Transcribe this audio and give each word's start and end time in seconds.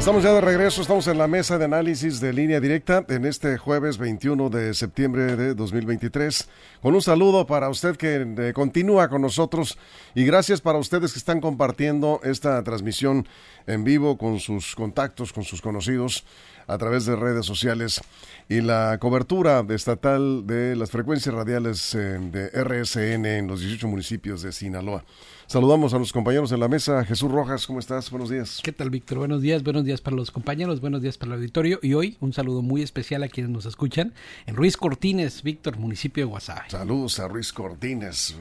Estamos 0.00 0.22
ya 0.22 0.32
de 0.32 0.40
regreso, 0.40 0.80
estamos 0.80 1.06
en 1.08 1.18
la 1.18 1.28
mesa 1.28 1.58
de 1.58 1.66
análisis 1.66 2.22
de 2.22 2.32
línea 2.32 2.58
directa 2.58 3.04
en 3.10 3.26
este 3.26 3.58
jueves 3.58 3.98
21 3.98 4.48
de 4.48 4.72
septiembre 4.72 5.36
de 5.36 5.54
2023. 5.54 6.48
Con 6.80 6.94
un 6.94 7.02
saludo 7.02 7.46
para 7.46 7.68
usted 7.68 7.98
que 7.98 8.26
eh, 8.38 8.54
continúa 8.54 9.10
con 9.10 9.20
nosotros 9.20 9.76
y 10.14 10.24
gracias 10.24 10.62
para 10.62 10.78
ustedes 10.78 11.12
que 11.12 11.18
están 11.18 11.42
compartiendo 11.42 12.18
esta 12.24 12.64
transmisión 12.64 13.28
en 13.66 13.84
vivo 13.84 14.16
con 14.16 14.40
sus 14.40 14.74
contactos, 14.74 15.34
con 15.34 15.44
sus 15.44 15.60
conocidos 15.60 16.24
a 16.70 16.78
través 16.78 17.04
de 17.04 17.16
redes 17.16 17.44
sociales 17.44 18.00
y 18.48 18.60
la 18.60 18.96
cobertura 19.00 19.64
estatal 19.70 20.46
de 20.46 20.76
las 20.76 20.90
frecuencias 20.90 21.34
radiales 21.34 21.94
eh, 21.96 22.18
de 22.20 22.48
RSN 22.48 23.26
en 23.26 23.48
los 23.48 23.60
18 23.60 23.88
municipios 23.88 24.42
de 24.42 24.52
Sinaloa. 24.52 25.04
Saludamos 25.48 25.94
a 25.94 25.98
los 25.98 26.12
compañeros 26.12 26.52
en 26.52 26.60
la 26.60 26.68
mesa. 26.68 27.04
Jesús 27.04 27.28
Rojas, 27.28 27.66
¿cómo 27.66 27.80
estás? 27.80 28.08
Buenos 28.08 28.30
días. 28.30 28.60
¿Qué 28.62 28.70
tal, 28.70 28.88
Víctor? 28.88 29.18
Buenos 29.18 29.42
días, 29.42 29.64
buenos 29.64 29.84
días 29.84 30.00
para 30.00 30.14
los 30.14 30.30
compañeros, 30.30 30.80
buenos 30.80 31.02
días 31.02 31.18
para 31.18 31.32
el 31.32 31.38
auditorio. 31.40 31.80
Y 31.82 31.94
hoy 31.94 32.16
un 32.20 32.32
saludo 32.32 32.62
muy 32.62 32.82
especial 32.82 33.24
a 33.24 33.28
quienes 33.28 33.50
nos 33.50 33.66
escuchan 33.66 34.14
en 34.46 34.54
Ruiz 34.54 34.76
Cortines, 34.76 35.42
Víctor, 35.42 35.76
municipio 35.76 36.24
de 36.24 36.30
Guasave. 36.30 36.70
Saludos 36.70 37.18
a 37.18 37.26
Ruiz 37.26 37.52
Cortines. 37.52 38.36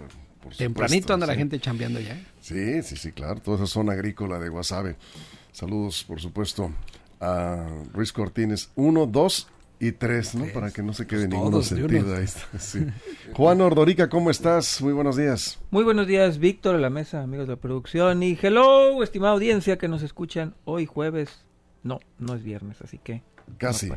Tempranito 0.56 1.16
anda 1.16 1.26
la 1.26 1.36
gente 1.36 1.60
chambeando 1.60 2.00
ya. 2.00 2.14
¿eh? 2.14 2.26
Sí, 2.42 2.84
sí, 2.84 2.96
sí, 2.96 3.12
claro. 3.12 3.42
Toda 3.42 3.58
esa 3.58 3.68
zona 3.68 3.94
agrícola 3.94 4.38
de 4.38 4.50
Guasave. 4.50 4.98
Saludos, 5.52 6.04
por 6.08 6.22
supuesto, 6.22 6.72
a 7.20 7.68
Ruiz 7.94 8.12
Cortines. 8.14 8.72
Uno, 8.76 9.06
dos 9.06 9.48
y 9.80 9.94
tres, 9.94 10.36
¿no? 10.36 10.46
Para 10.54 10.72
que 10.72 10.84
no 10.84 10.94
se 10.94 11.08
quede 11.08 11.28
pues 11.28 11.42
ningún 11.42 11.64
sentido. 11.64 12.16
Ahí 12.16 12.26
Juan 13.34 13.62
Ordorica, 13.62 14.10
¿cómo 14.10 14.30
estás? 14.30 14.82
Muy 14.82 14.94
buenos 14.94 15.16
días. 15.16 15.60
Muy 15.72 15.84
buenos 15.84 16.08
días, 16.08 16.38
Víctor, 16.38 16.76
a 16.76 16.80
la 16.80 16.90
mesa, 16.90 17.24
amigos 17.24 17.48
de 17.48 17.54
la 17.54 17.62
producción. 17.62 18.22
Y 18.24 18.38
hello, 18.42 19.02
estimada 19.04 19.34
audiencia 19.34 19.78
que 19.78 19.88
nos 19.88 20.04
escuchan 20.04 20.56
hoy 20.66 20.86
jueves. 20.86 21.46
No, 21.84 22.00
no 22.18 22.36
es 22.36 22.44
viernes, 22.44 22.82
así 22.82 22.98
que... 22.98 23.24
Casi. 23.58 23.90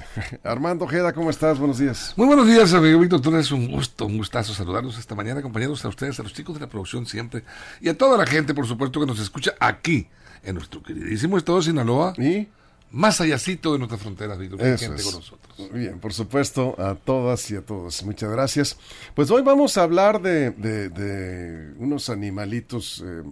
Armando 0.42 0.84
Ojeda, 0.84 1.12
¿cómo 1.12 1.30
estás? 1.30 1.58
Buenos 1.58 1.78
días. 1.78 2.14
Muy 2.16 2.26
buenos 2.26 2.46
días, 2.46 2.72
amigo 2.72 2.98
Víctor. 2.98 3.20
Tú 3.20 3.30
eres 3.30 3.50
un 3.52 3.70
gusto, 3.70 4.06
un 4.06 4.16
gustazo 4.16 4.54
saludarlos 4.54 4.98
esta 4.98 5.14
mañana, 5.14 5.40
acompañados 5.40 5.84
a 5.84 5.88
ustedes, 5.88 6.18
a 6.20 6.22
los 6.22 6.32
chicos 6.32 6.54
de 6.54 6.60
la 6.60 6.66
producción 6.68 7.06
siempre, 7.06 7.44
y 7.80 7.88
a 7.88 7.96
toda 7.96 8.16
la 8.16 8.26
gente, 8.26 8.54
por 8.54 8.66
supuesto, 8.66 9.00
que 9.00 9.06
nos 9.06 9.18
escucha 9.18 9.54
aquí, 9.60 10.08
en 10.42 10.56
nuestro 10.56 10.82
queridísimo 10.82 11.38
estado 11.38 11.58
de 11.58 11.64
Sinaloa. 11.64 12.14
¿Y? 12.18 12.48
Más 12.92 13.20
allácito 13.20 13.72
de 13.72 13.78
nuestras 13.78 14.02
fronteras, 14.02 14.38
Víctor, 14.38 14.60
gente 14.60 15.02
con 15.02 15.14
nosotros. 15.14 15.70
Bien, 15.72 15.98
por 15.98 16.12
supuesto, 16.12 16.74
a 16.78 16.94
todas 16.94 17.50
y 17.50 17.56
a 17.56 17.62
todos. 17.62 18.02
Muchas 18.04 18.30
gracias. 18.30 18.76
Pues 19.14 19.30
hoy 19.30 19.42
vamos 19.42 19.78
a 19.78 19.82
hablar 19.82 20.20
de, 20.20 20.50
de, 20.50 21.72
unos 21.78 22.10
animalitos 22.10 23.02
eh, 23.04 23.22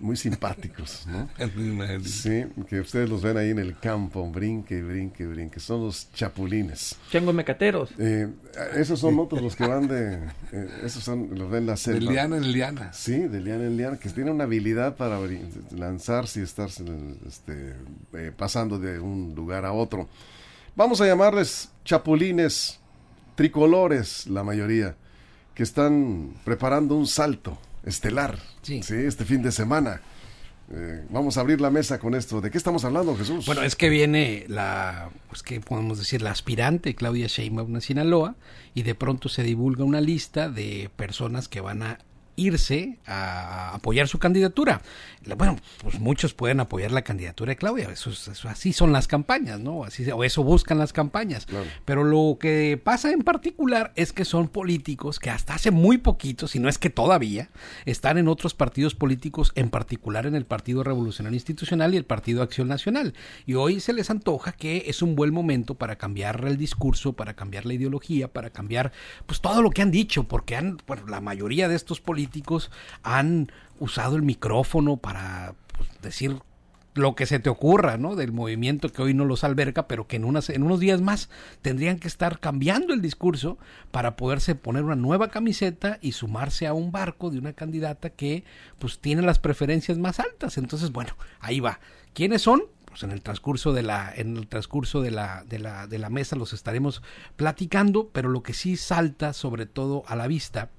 muy 0.00 0.16
simpáticos, 0.16 1.06
¿no? 1.08 1.28
sí, 2.04 2.44
que 2.68 2.80
ustedes 2.80 3.08
los 3.08 3.22
ven 3.22 3.38
ahí 3.38 3.50
en 3.50 3.58
el 3.58 3.78
campo, 3.78 4.30
brinque, 4.30 4.82
brinque, 4.82 5.26
brinque. 5.26 5.60
Son 5.60 5.82
los 5.82 6.12
chapulines. 6.12 6.96
Changos 7.10 7.34
mecateros. 7.34 7.90
Eh, 7.98 8.28
esos 8.74 9.00
son 9.00 9.18
otros 9.18 9.40
los 9.40 9.56
que 9.56 9.66
van 9.66 9.88
de... 9.88 10.16
Eh, 10.52 10.68
esos 10.84 11.02
son, 11.02 11.30
los 11.38 11.50
ven 11.50 11.66
la 11.66 11.76
selva. 11.76 12.00
De 12.00 12.06
liana 12.06 12.36
en 12.36 12.52
liana. 12.52 12.92
Sí, 12.92 13.16
de 13.16 13.40
liana 13.40 13.64
en 13.64 13.76
liana, 13.78 13.98
que 13.98 14.10
tienen 14.10 14.34
una 14.34 14.44
habilidad 14.44 14.96
para 14.96 15.18
lanzarse 15.74 16.40
y 16.40 16.42
estar 16.42 16.68
este, 17.26 17.74
pasando 18.36 18.78
de 18.78 19.05
un 19.06 19.34
lugar 19.34 19.64
a 19.64 19.72
otro. 19.72 20.08
Vamos 20.74 21.00
a 21.00 21.06
llamarles 21.06 21.70
chapulines 21.84 22.80
tricolores, 23.34 24.26
la 24.26 24.42
mayoría, 24.42 24.96
que 25.54 25.62
están 25.62 26.34
preparando 26.44 26.96
un 26.96 27.06
salto 27.06 27.58
estelar 27.84 28.38
sí. 28.62 28.80
este 28.90 29.24
fin 29.24 29.42
de 29.42 29.52
semana. 29.52 30.00
Eh, 30.72 31.04
vamos 31.10 31.36
a 31.36 31.40
abrir 31.40 31.60
la 31.60 31.70
mesa 31.70 32.00
con 32.00 32.14
esto. 32.14 32.40
¿De 32.40 32.50
qué 32.50 32.58
estamos 32.58 32.84
hablando, 32.84 33.16
Jesús? 33.16 33.46
Bueno, 33.46 33.62
es 33.62 33.76
que 33.76 33.88
viene 33.88 34.44
la, 34.48 35.10
pues 35.28 35.42
que 35.42 35.60
podemos 35.60 35.98
decir, 35.98 36.22
la 36.22 36.32
aspirante 36.32 36.96
Claudia 36.96 37.28
Sheinbaum 37.28 37.72
de 37.74 37.80
Sinaloa 37.80 38.34
y 38.74 38.82
de 38.82 38.96
pronto 38.96 39.28
se 39.28 39.44
divulga 39.44 39.84
una 39.84 40.00
lista 40.00 40.48
de 40.48 40.90
personas 40.96 41.48
que 41.48 41.60
van 41.60 41.82
a 41.82 41.98
irse 42.36 42.98
a 43.06 43.74
apoyar 43.74 44.08
su 44.08 44.18
candidatura. 44.18 44.82
Bueno, 45.36 45.56
pues 45.82 45.98
muchos 45.98 46.34
pueden 46.34 46.60
apoyar 46.60 46.92
la 46.92 47.02
candidatura 47.02 47.50
de 47.50 47.56
Claudia, 47.56 47.90
eso, 47.90 48.10
así 48.48 48.72
son 48.72 48.92
las 48.92 49.08
campañas, 49.08 49.58
¿no? 49.58 49.82
Así, 49.82 50.08
o 50.10 50.22
eso 50.22 50.44
buscan 50.44 50.78
las 50.78 50.92
campañas. 50.92 51.46
Pero 51.84 52.04
lo 52.04 52.36
que 52.38 52.80
pasa 52.82 53.10
en 53.10 53.22
particular 53.22 53.92
es 53.96 54.12
que 54.12 54.24
son 54.24 54.48
políticos 54.48 55.18
que 55.18 55.30
hasta 55.30 55.54
hace 55.54 55.70
muy 55.70 55.98
poquito, 55.98 56.46
si 56.46 56.60
no 56.60 56.68
es 56.68 56.78
que 56.78 56.90
todavía, 56.90 57.50
están 57.86 58.18
en 58.18 58.28
otros 58.28 58.54
partidos 58.54 58.94
políticos, 58.94 59.52
en 59.56 59.70
particular 59.70 60.26
en 60.26 60.36
el 60.36 60.44
Partido 60.44 60.84
Revolucionario 60.84 61.36
Institucional 61.36 61.94
y 61.94 61.96
el 61.96 62.04
Partido 62.04 62.42
Acción 62.42 62.68
Nacional. 62.68 63.14
Y 63.46 63.54
hoy 63.54 63.80
se 63.80 63.92
les 63.92 64.10
antoja 64.10 64.52
que 64.52 64.84
es 64.86 65.02
un 65.02 65.16
buen 65.16 65.32
momento 65.32 65.74
para 65.74 65.96
cambiar 65.96 66.44
el 66.44 66.56
discurso, 66.56 67.14
para 67.14 67.34
cambiar 67.34 67.66
la 67.66 67.74
ideología, 67.74 68.28
para 68.28 68.50
cambiar 68.50 68.92
pues 69.26 69.40
todo 69.40 69.62
lo 69.62 69.70
que 69.70 69.82
han 69.82 69.90
dicho, 69.90 70.24
porque 70.24 70.54
han, 70.54 70.78
bueno, 70.86 71.06
la 71.06 71.20
mayoría 71.20 71.68
de 71.68 71.74
estos 71.74 72.00
políticos 72.00 72.25
políticos 72.26 72.70
han 73.02 73.52
usado 73.78 74.16
el 74.16 74.22
micrófono 74.22 74.96
para 74.96 75.54
pues, 75.76 75.88
decir 76.02 76.36
lo 76.94 77.14
que 77.14 77.26
se 77.26 77.38
te 77.38 77.50
ocurra, 77.50 77.98
¿no? 77.98 78.16
Del 78.16 78.32
movimiento 78.32 78.88
que 78.88 79.02
hoy 79.02 79.12
no 79.12 79.26
los 79.26 79.44
alberga, 79.44 79.86
pero 79.86 80.06
que 80.06 80.16
en, 80.16 80.24
en 80.24 80.62
unos 80.62 80.80
días 80.80 81.02
más 81.02 81.28
tendrían 81.60 81.98
que 81.98 82.08
estar 82.08 82.40
cambiando 82.40 82.94
el 82.94 83.02
discurso 83.02 83.58
para 83.90 84.16
poderse 84.16 84.54
poner 84.54 84.82
una 84.82 84.96
nueva 84.96 85.28
camiseta 85.28 85.98
y 86.00 86.12
sumarse 86.12 86.66
a 86.66 86.72
un 86.72 86.92
barco 86.92 87.30
de 87.30 87.38
una 87.38 87.52
candidata 87.52 88.10
que 88.10 88.44
pues 88.78 88.98
tiene 88.98 89.20
las 89.20 89.38
preferencias 89.38 89.98
más 89.98 90.20
altas. 90.20 90.56
Entonces, 90.56 90.90
bueno, 90.90 91.12
ahí 91.40 91.60
va. 91.60 91.80
¿Quiénes 92.14 92.40
son? 92.40 92.62
Pues 92.86 93.02
en 93.02 93.10
el 93.10 93.20
transcurso 93.20 93.74
de 93.74 93.82
la, 93.82 94.10
en 94.16 94.38
el 94.38 94.48
transcurso 94.48 95.02
de 95.02 95.10
la, 95.10 95.44
de 95.44 95.58
la, 95.58 95.86
de 95.86 95.98
la 95.98 96.08
mesa 96.08 96.34
los 96.34 96.54
estaremos 96.54 97.02
platicando, 97.36 98.08
pero 98.08 98.30
lo 98.30 98.42
que 98.42 98.54
sí 98.54 98.78
salta 98.78 99.34
sobre 99.34 99.66
todo 99.66 100.02
a 100.06 100.16
la 100.16 100.26
vista 100.28 100.70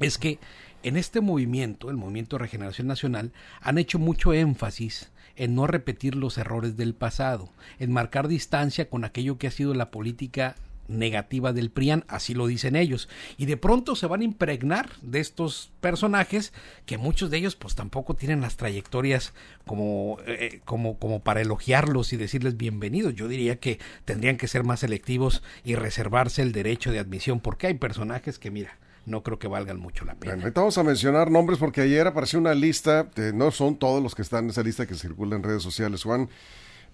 es 0.00 0.18
que 0.18 0.40
en 0.84 0.98
este 0.98 1.22
movimiento, 1.22 1.90
el 1.90 1.96
movimiento 1.96 2.36
regeneración 2.38 2.86
nacional, 2.86 3.32
han 3.60 3.78
hecho 3.78 3.98
mucho 3.98 4.34
énfasis 4.34 5.10
en 5.34 5.54
no 5.54 5.66
repetir 5.66 6.14
los 6.14 6.38
errores 6.38 6.76
del 6.76 6.94
pasado, 6.94 7.48
en 7.78 7.90
marcar 7.90 8.28
distancia 8.28 8.88
con 8.88 9.04
aquello 9.04 9.38
que 9.38 9.46
ha 9.46 9.50
sido 9.50 9.74
la 9.74 9.90
política 9.90 10.54
negativa 10.86 11.54
del 11.54 11.70
PRIAN, 11.70 12.04
así 12.08 12.34
lo 12.34 12.46
dicen 12.46 12.76
ellos, 12.76 13.08
y 13.38 13.46
de 13.46 13.56
pronto 13.56 13.96
se 13.96 14.06
van 14.06 14.20
a 14.20 14.24
impregnar 14.24 14.90
de 15.00 15.20
estos 15.20 15.72
personajes 15.80 16.52
que 16.84 16.98
muchos 16.98 17.30
de 17.30 17.38
ellos 17.38 17.56
pues 17.56 17.74
tampoco 17.74 18.14
tienen 18.14 18.42
las 18.42 18.58
trayectorias 18.58 19.32
como, 19.64 20.18
eh, 20.26 20.60
como, 20.66 20.98
como 20.98 21.20
para 21.20 21.40
elogiarlos 21.40 22.12
y 22.12 22.18
decirles 22.18 22.58
bienvenidos, 22.58 23.14
yo 23.14 23.26
diría 23.26 23.56
que 23.56 23.78
tendrían 24.04 24.36
que 24.36 24.48
ser 24.48 24.64
más 24.64 24.80
selectivos 24.80 25.42
y 25.64 25.74
reservarse 25.74 26.42
el 26.42 26.52
derecho 26.52 26.92
de 26.92 26.98
admisión, 26.98 27.40
porque 27.40 27.68
hay 27.68 27.74
personajes 27.74 28.38
que 28.38 28.50
mira, 28.50 28.76
no 29.06 29.22
creo 29.22 29.38
que 29.38 29.48
valgan 29.48 29.78
mucho 29.78 30.04
la 30.04 30.14
pena. 30.14 30.36
Bueno, 30.36 30.52
vamos 30.54 30.78
a 30.78 30.82
mencionar 30.82 31.30
nombres 31.30 31.58
porque 31.58 31.82
ayer 31.82 32.06
apareció 32.06 32.38
una 32.38 32.54
lista, 32.54 33.08
no 33.34 33.50
son 33.50 33.76
todos 33.76 34.02
los 34.02 34.14
que 34.14 34.22
están 34.22 34.44
en 34.44 34.50
esa 34.50 34.62
lista 34.62 34.86
que 34.86 34.94
circula 34.94 35.36
en 35.36 35.42
redes 35.42 35.62
sociales, 35.62 36.02
Juan, 36.02 36.28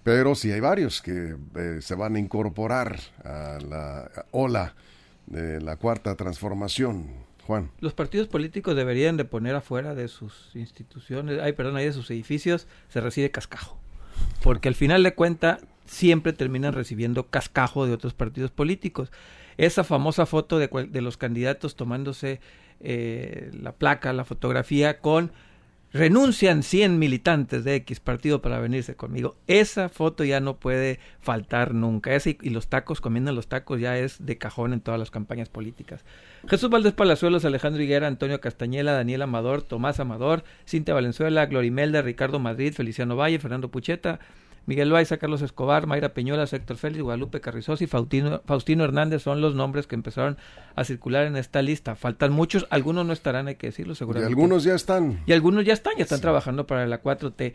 pero 0.03 0.35
sí 0.35 0.51
hay 0.51 0.59
varios 0.59 1.01
que 1.01 1.35
eh, 1.55 1.79
se 1.81 1.95
van 1.95 2.15
a 2.15 2.19
incorporar 2.19 2.99
a 3.23 3.59
la 3.67 4.11
ola 4.31 4.75
de 5.27 5.61
la 5.61 5.77
cuarta 5.77 6.15
transformación. 6.15 7.31
Juan. 7.47 7.71
Los 7.79 7.93
partidos 7.93 8.27
políticos 8.27 8.75
deberían 8.75 9.17
de 9.17 9.25
poner 9.25 9.55
afuera 9.55 9.95
de 9.95 10.07
sus 10.07 10.51
instituciones, 10.55 11.39
ay, 11.41 11.53
perdón, 11.53 11.75
ahí 11.75 11.85
de 11.85 11.93
sus 11.93 12.11
edificios, 12.11 12.67
se 12.89 13.01
recibe 13.01 13.31
cascajo. 13.31 13.79
Porque 14.43 14.67
al 14.67 14.75
final 14.75 15.01
de 15.01 15.15
cuenta 15.15 15.59
siempre 15.85 16.33
terminan 16.33 16.73
recibiendo 16.73 17.27
cascajo 17.27 17.85
de 17.87 17.93
otros 17.93 18.13
partidos 18.13 18.51
políticos 18.51 19.11
esa 19.57 19.83
famosa 19.83 20.25
foto 20.25 20.59
de, 20.59 20.67
de 20.67 21.01
los 21.01 21.17
candidatos 21.17 21.75
tomándose 21.75 22.39
eh, 22.79 23.51
la 23.53 23.73
placa, 23.73 24.11
la 24.13 24.25
fotografía 24.25 24.99
con 24.99 25.31
renuncian 25.93 26.63
100 26.63 26.97
militantes 26.99 27.63
de 27.63 27.75
X 27.75 27.99
partido 27.99 28.41
para 28.41 28.59
venirse 28.59 28.95
conmigo. 28.95 29.35
Esa 29.47 29.89
foto 29.89 30.23
ya 30.23 30.39
no 30.39 30.57
puede 30.57 30.99
faltar 31.19 31.73
nunca. 31.73 32.15
Ese 32.15 32.37
y 32.41 32.49
los 32.49 32.67
tacos, 32.67 33.01
comiendo 33.01 33.31
los 33.33 33.47
tacos, 33.47 33.79
ya 33.79 33.97
es 33.97 34.25
de 34.25 34.37
cajón 34.37 34.73
en 34.73 34.81
todas 34.81 34.99
las 34.99 35.11
campañas 35.11 35.49
políticas. 35.49 36.05
Jesús 36.47 36.69
Valdés 36.69 36.93
Palazuelos, 36.93 37.45
Alejandro 37.45 37.83
Higuera, 37.83 38.07
Antonio 38.07 38.39
Castañela, 38.39 38.93
Daniel 38.93 39.21
Amador, 39.21 39.61
Tomás 39.63 39.99
Amador, 39.99 40.43
Cintia 40.67 40.93
Valenzuela, 40.93 41.45
Glorimelda, 41.45 42.01
Ricardo 42.01 42.39
Madrid, 42.39 42.73
Feliciano 42.73 43.15
Valle, 43.15 43.39
Fernando 43.39 43.69
Pucheta, 43.69 44.19
Miguel 44.65 44.89
Loaiza, 44.89 45.17
Carlos 45.17 45.41
Escobar, 45.41 45.87
Mayra 45.87 46.13
Peñola, 46.13 46.43
Héctor 46.43 46.77
Félix, 46.77 47.01
Guadalupe 47.01 47.41
Carrizosa 47.41 47.83
y 47.83 47.87
Faustino, 47.87 48.41
Faustino 48.45 48.83
Hernández 48.83 49.23
son 49.23 49.41
los 49.41 49.55
nombres 49.55 49.87
que 49.87 49.95
empezaron 49.95 50.37
a 50.75 50.83
circular 50.83 51.25
en 51.25 51.35
esta 51.35 51.61
lista. 51.61 51.95
Faltan 51.95 52.31
muchos, 52.31 52.67
algunos 52.69 53.05
no 53.05 53.13
estarán, 53.13 53.47
hay 53.47 53.55
que 53.55 53.67
decirlo 53.67 53.95
seguramente. 53.95 54.29
Y 54.29 54.33
algunos 54.33 54.63
ya 54.63 54.75
están. 54.75 55.21
Y 55.25 55.33
algunos 55.33 55.65
ya 55.65 55.73
están, 55.73 55.93
ya 55.97 56.03
están 56.03 56.21
trabajando 56.21 56.67
para 56.67 56.85
la 56.85 57.01
4T. 57.01 57.53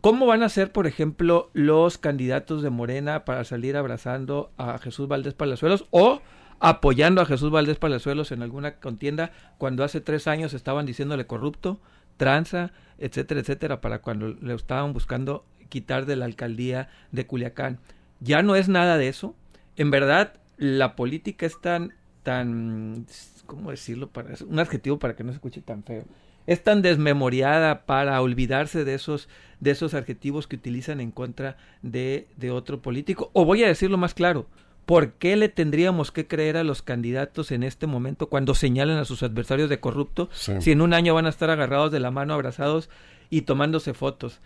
¿Cómo 0.00 0.26
van 0.26 0.42
a 0.42 0.50
ser, 0.50 0.70
por 0.70 0.86
ejemplo, 0.86 1.50
los 1.54 1.96
candidatos 1.96 2.62
de 2.62 2.68
Morena 2.68 3.24
para 3.24 3.42
salir 3.44 3.74
abrazando 3.74 4.52
a 4.58 4.76
Jesús 4.76 5.08
Valdés 5.08 5.32
Palazuelos 5.32 5.86
o 5.90 6.20
apoyando 6.60 7.22
a 7.22 7.26
Jesús 7.26 7.50
Valdés 7.50 7.78
Palazuelos 7.78 8.30
en 8.30 8.42
alguna 8.42 8.76
contienda 8.80 9.32
cuando 9.56 9.82
hace 9.82 10.02
tres 10.02 10.28
años 10.28 10.52
estaban 10.52 10.84
diciéndole 10.84 11.26
corrupto, 11.26 11.80
tranza, 12.18 12.72
etcétera, 12.98 13.40
etcétera, 13.40 13.80
para 13.80 14.02
cuando 14.02 14.28
le 14.28 14.54
estaban 14.54 14.92
buscando 14.92 15.46
quitar 15.64 16.06
de 16.06 16.16
la 16.16 16.24
alcaldía 16.24 16.88
de 17.12 17.26
Culiacán? 17.26 17.78
Ya 18.20 18.42
no 18.42 18.56
es 18.56 18.68
nada 18.68 18.96
de 18.98 19.08
eso. 19.08 19.34
En 19.76 19.90
verdad, 19.90 20.34
la 20.56 20.96
política 20.96 21.46
es 21.46 21.60
tan, 21.60 21.94
tan, 22.22 23.06
¿cómo 23.46 23.70
decirlo? 23.70 24.08
Para, 24.08 24.34
un 24.46 24.58
adjetivo 24.58 24.98
para 24.98 25.16
que 25.16 25.24
no 25.24 25.32
se 25.32 25.36
escuche 25.36 25.60
tan 25.60 25.82
feo 25.82 26.04
es 26.46 26.62
tan 26.62 26.82
desmemoriada 26.82 27.86
para 27.86 28.20
olvidarse 28.20 28.84
de 28.84 28.94
esos, 28.94 29.28
de 29.60 29.70
esos 29.70 29.94
adjetivos 29.94 30.46
que 30.46 30.56
utilizan 30.56 31.00
en 31.00 31.10
contra 31.10 31.56
de, 31.82 32.28
de 32.36 32.50
otro 32.50 32.82
político. 32.82 33.30
O 33.32 33.44
voy 33.44 33.64
a 33.64 33.68
decirlo 33.68 33.96
más 33.96 34.14
claro, 34.14 34.46
¿por 34.84 35.12
qué 35.12 35.36
le 35.36 35.48
tendríamos 35.48 36.12
que 36.12 36.26
creer 36.26 36.56
a 36.56 36.64
los 36.64 36.82
candidatos 36.82 37.50
en 37.50 37.62
este 37.62 37.86
momento 37.86 38.28
cuando 38.28 38.54
señalan 38.54 38.98
a 38.98 39.04
sus 39.04 39.22
adversarios 39.22 39.70
de 39.70 39.80
corrupto 39.80 40.28
si 40.32 40.70
en 40.70 40.80
un 40.80 40.92
año 40.92 41.14
van 41.14 41.26
a 41.26 41.30
estar 41.30 41.50
agarrados 41.50 41.90
de 41.90 42.00
la 42.00 42.10
mano, 42.10 42.34
abrazados 42.34 42.90
y 43.30 43.42
tomándose 43.42 43.94
fotos? 43.94 44.40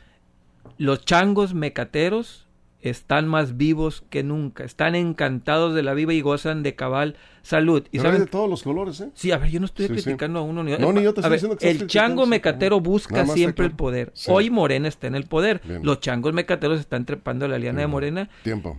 Los 0.76 1.04
changos 1.04 1.54
mecateros 1.54 2.48
están 2.80 3.26
más 3.26 3.56
vivos 3.56 4.04
que 4.08 4.22
nunca, 4.22 4.64
están 4.64 4.94
encantados 4.94 5.74
de 5.74 5.82
la 5.82 5.94
vida 5.94 6.12
y 6.12 6.20
gozan 6.20 6.62
de 6.62 6.74
cabal 6.74 7.16
salud. 7.42 7.84
Y 7.90 7.98
saben 7.98 8.20
de 8.20 8.26
todos 8.26 8.48
los 8.48 8.62
colores, 8.62 9.00
¿eh? 9.00 9.10
Sí, 9.14 9.32
a 9.32 9.38
ver, 9.38 9.50
yo 9.50 9.58
no 9.58 9.66
estoy 9.66 9.88
criticando 9.88 10.38
a 10.38 10.42
uno 10.42 10.62
ni 10.62 10.72
a 10.72 10.74
otro. 10.76 10.86
No, 10.86 10.92
ni 10.92 11.02
yo 11.02 11.14
te 11.14 11.20
estoy 11.20 11.32
diciendo 11.32 11.56
que 11.56 11.70
El 11.70 11.86
chango 11.86 12.26
mecatero 12.26 12.80
busca 12.80 13.26
siempre 13.26 13.66
el 13.66 13.72
poder. 13.72 14.12
Hoy 14.28 14.50
Morena 14.50 14.88
está 14.88 15.06
en 15.06 15.14
el 15.14 15.24
poder. 15.24 15.60
Los 15.82 16.00
changos 16.00 16.32
mecateros 16.32 16.78
están 16.80 17.04
trepando 17.04 17.46
a 17.46 17.48
la 17.48 17.56
alianza 17.56 17.80
de 17.80 17.86
Morena. 17.86 18.28
Tiempo. 18.42 18.78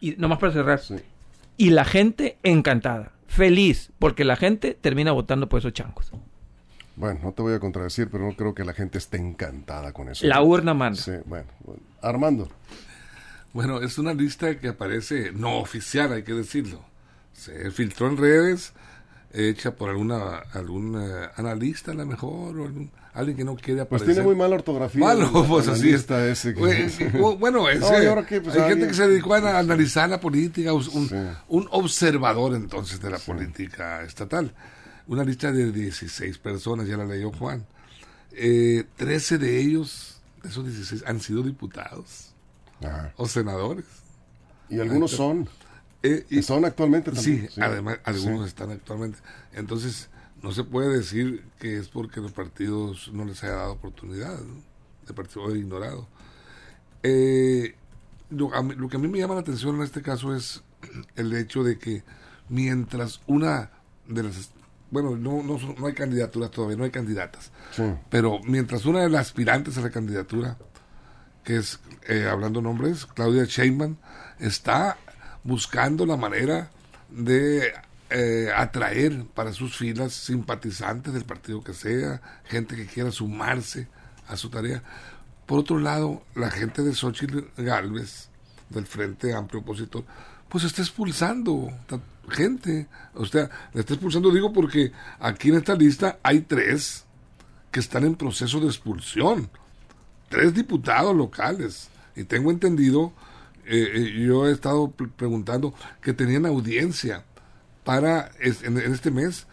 Y 0.00 0.12
nomás 0.16 0.38
para 0.38 0.52
cerrar. 0.52 0.80
Y 1.56 1.70
la 1.70 1.84
gente 1.84 2.38
encantada, 2.42 3.12
feliz, 3.26 3.92
porque 3.98 4.24
la 4.24 4.36
gente 4.36 4.76
termina 4.80 5.12
votando 5.12 5.48
por 5.48 5.58
esos 5.58 5.72
changos. 5.72 6.12
Bueno, 6.96 7.20
no 7.22 7.32
te 7.32 7.42
voy 7.42 7.54
a 7.54 7.60
contradecir, 7.60 8.08
pero 8.10 8.26
no 8.26 8.36
creo 8.36 8.54
que 8.54 8.64
la 8.64 8.74
gente 8.74 8.98
esté 8.98 9.16
encantada 9.16 9.92
con 9.92 10.08
eso. 10.08 10.26
La 10.26 10.42
urna 10.42 10.74
manda. 10.74 11.00
Sí, 11.00 11.12
bueno. 11.24 11.48
Armando. 12.00 12.48
Bueno, 13.52 13.82
es 13.82 13.98
una 13.98 14.14
lista 14.14 14.58
que 14.58 14.68
aparece 14.68 15.32
no 15.32 15.58
oficial, 15.58 16.12
hay 16.12 16.22
que 16.22 16.32
decirlo. 16.32 16.84
Se 17.32 17.70
filtró 17.70 18.08
en 18.08 18.16
redes, 18.16 18.72
hecha 19.32 19.74
por 19.74 19.90
alguna 19.90 20.38
algún 20.52 20.96
analista 21.36 21.92
a 21.92 21.94
lo 21.94 22.06
mejor, 22.06 22.58
o 22.58 22.70
alguien 23.14 23.36
que 23.36 23.44
no 23.44 23.56
quiere 23.56 23.82
aparecer. 23.82 24.06
Pues 24.06 24.16
tiene 24.16 24.26
muy 24.26 24.36
mala 24.36 24.56
ortografía. 24.56 25.00
Malo, 25.00 25.44
pues 25.46 25.68
así 25.68 25.90
está. 25.90 26.26
Ese 26.26 26.52
bueno, 27.38 27.68
ese, 27.68 28.40
pues, 28.40 28.56
hay 28.56 28.70
gente 28.70 28.88
que 28.88 28.94
se 28.94 29.06
dedicó 29.06 29.34
a 29.34 29.58
analizar 29.58 30.08
la 30.08 30.20
política, 30.20 30.72
un, 30.72 31.68
observador 31.70 32.54
entonces 32.54 33.00
de 33.00 33.10
la 33.10 33.18
política 33.18 34.02
estatal. 34.02 34.52
Una 35.06 35.24
lista 35.24 35.52
de 35.52 35.72
16 35.72 36.38
personas, 36.38 36.86
ya 36.86 36.96
la 36.96 37.04
leyó 37.04 37.32
Juan. 37.32 37.66
Eh, 38.32 38.84
13 38.96 39.38
de 39.38 39.60
ellos, 39.60 40.20
de 40.42 40.48
esos 40.48 40.64
16, 40.64 41.04
han 41.06 41.20
sido 41.20 41.42
diputados 41.42 42.34
o 43.16 43.26
senadores. 43.26 43.84
Y 44.68 44.80
algunos 44.80 45.10
son. 45.10 45.48
Eh, 46.02 46.26
y, 46.30 46.42
son 46.42 46.64
actualmente 46.64 47.12
también. 47.12 47.48
Sí, 47.50 47.60
además, 47.60 47.98
algunos 48.04 48.48
están 48.48 48.70
actualmente. 48.70 49.18
Entonces, 49.52 50.08
no 50.42 50.50
se 50.52 50.64
puede 50.64 50.96
decir 50.96 51.44
que 51.60 51.78
es 51.78 51.88
porque 51.88 52.20
los 52.20 52.32
partidos 52.32 53.10
no 53.12 53.24
les 53.24 53.42
haya 53.44 53.54
dado 53.54 53.72
oportunidad, 53.72 54.36
el 55.06 55.14
partido 55.14 55.54
ignorado. 55.54 56.08
Eh, 57.02 57.76
lo, 58.30 58.50
lo, 58.62 58.88
que 58.88 58.96
a 58.96 59.00
mí 59.00 59.08
me 59.08 59.18
llama 59.18 59.34
la 59.34 59.40
atención 59.40 59.76
en 59.76 59.82
este 59.82 60.02
caso 60.02 60.34
es 60.34 60.62
el 61.16 61.34
hecho 61.36 61.62
de 61.62 61.78
que 61.78 62.02
mientras 62.48 63.20
una 63.26 63.70
de 64.08 64.22
las 64.22 64.50
bueno, 64.92 65.16
no, 65.16 65.42
no, 65.42 65.58
no 65.58 65.86
hay 65.86 65.94
candidaturas 65.94 66.50
todavía, 66.50 66.76
no 66.76 66.84
hay 66.84 66.90
candidatas, 66.90 67.50
pero 68.10 68.40
mientras 68.44 68.84
una 68.84 69.00
de 69.00 69.08
las 69.08 69.22
aspirantes 69.22 69.78
a 69.78 69.80
la 69.80 69.90
candidatura 69.90 70.58
que 71.42 71.56
es, 71.56 71.80
eh, 72.08 72.28
hablando 72.30 72.60
nombres, 72.60 73.06
Claudia 73.06 73.44
Sheinbaum, 73.44 73.96
está 74.38 74.98
buscando 75.44 76.04
la 76.04 76.16
manera 76.16 76.70
de 77.08 77.72
eh, 78.10 78.50
atraer 78.54 79.24
para 79.34 79.54
sus 79.54 79.76
filas 79.78 80.12
simpatizantes 80.12 81.14
del 81.14 81.24
partido 81.24 81.64
que 81.64 81.72
sea, 81.72 82.20
gente 82.44 82.76
que 82.76 82.86
quiera 82.86 83.10
sumarse 83.10 83.88
a 84.28 84.36
su 84.36 84.50
tarea. 84.50 84.82
Por 85.46 85.58
otro 85.58 85.78
lado, 85.78 86.22
la 86.34 86.50
gente 86.50 86.82
de 86.82 86.94
Xochitl 86.94 87.40
Galvez, 87.56 88.28
del 88.68 88.86
Frente 88.86 89.34
Amplio 89.34 89.62
Opositor, 89.62 90.04
pues 90.52 90.64
está 90.64 90.82
expulsando 90.82 91.72
gente. 92.28 92.86
O 93.14 93.24
sea, 93.24 93.48
la 93.72 93.80
está 93.80 93.94
expulsando, 93.94 94.30
digo, 94.30 94.52
porque 94.52 94.92
aquí 95.18 95.48
en 95.48 95.56
esta 95.56 95.74
lista 95.74 96.18
hay 96.22 96.42
tres 96.42 97.06
que 97.70 97.80
están 97.80 98.04
en 98.04 98.14
proceso 98.14 98.60
de 98.60 98.66
expulsión 98.66 99.48
tres 100.32 100.54
diputados 100.54 101.14
locales. 101.14 101.88
Y 102.16 102.24
tengo 102.24 102.50
entendido, 102.50 103.12
eh, 103.64 103.88
eh, 103.94 104.24
yo 104.26 104.48
he 104.48 104.52
estado 104.52 104.90
preguntando 104.90 105.74
que 106.00 106.12
tenían 106.12 106.46
audiencia 106.46 107.24
para 107.84 108.30
en, 108.40 108.78
este 108.78 109.10
mes, 109.10 109.46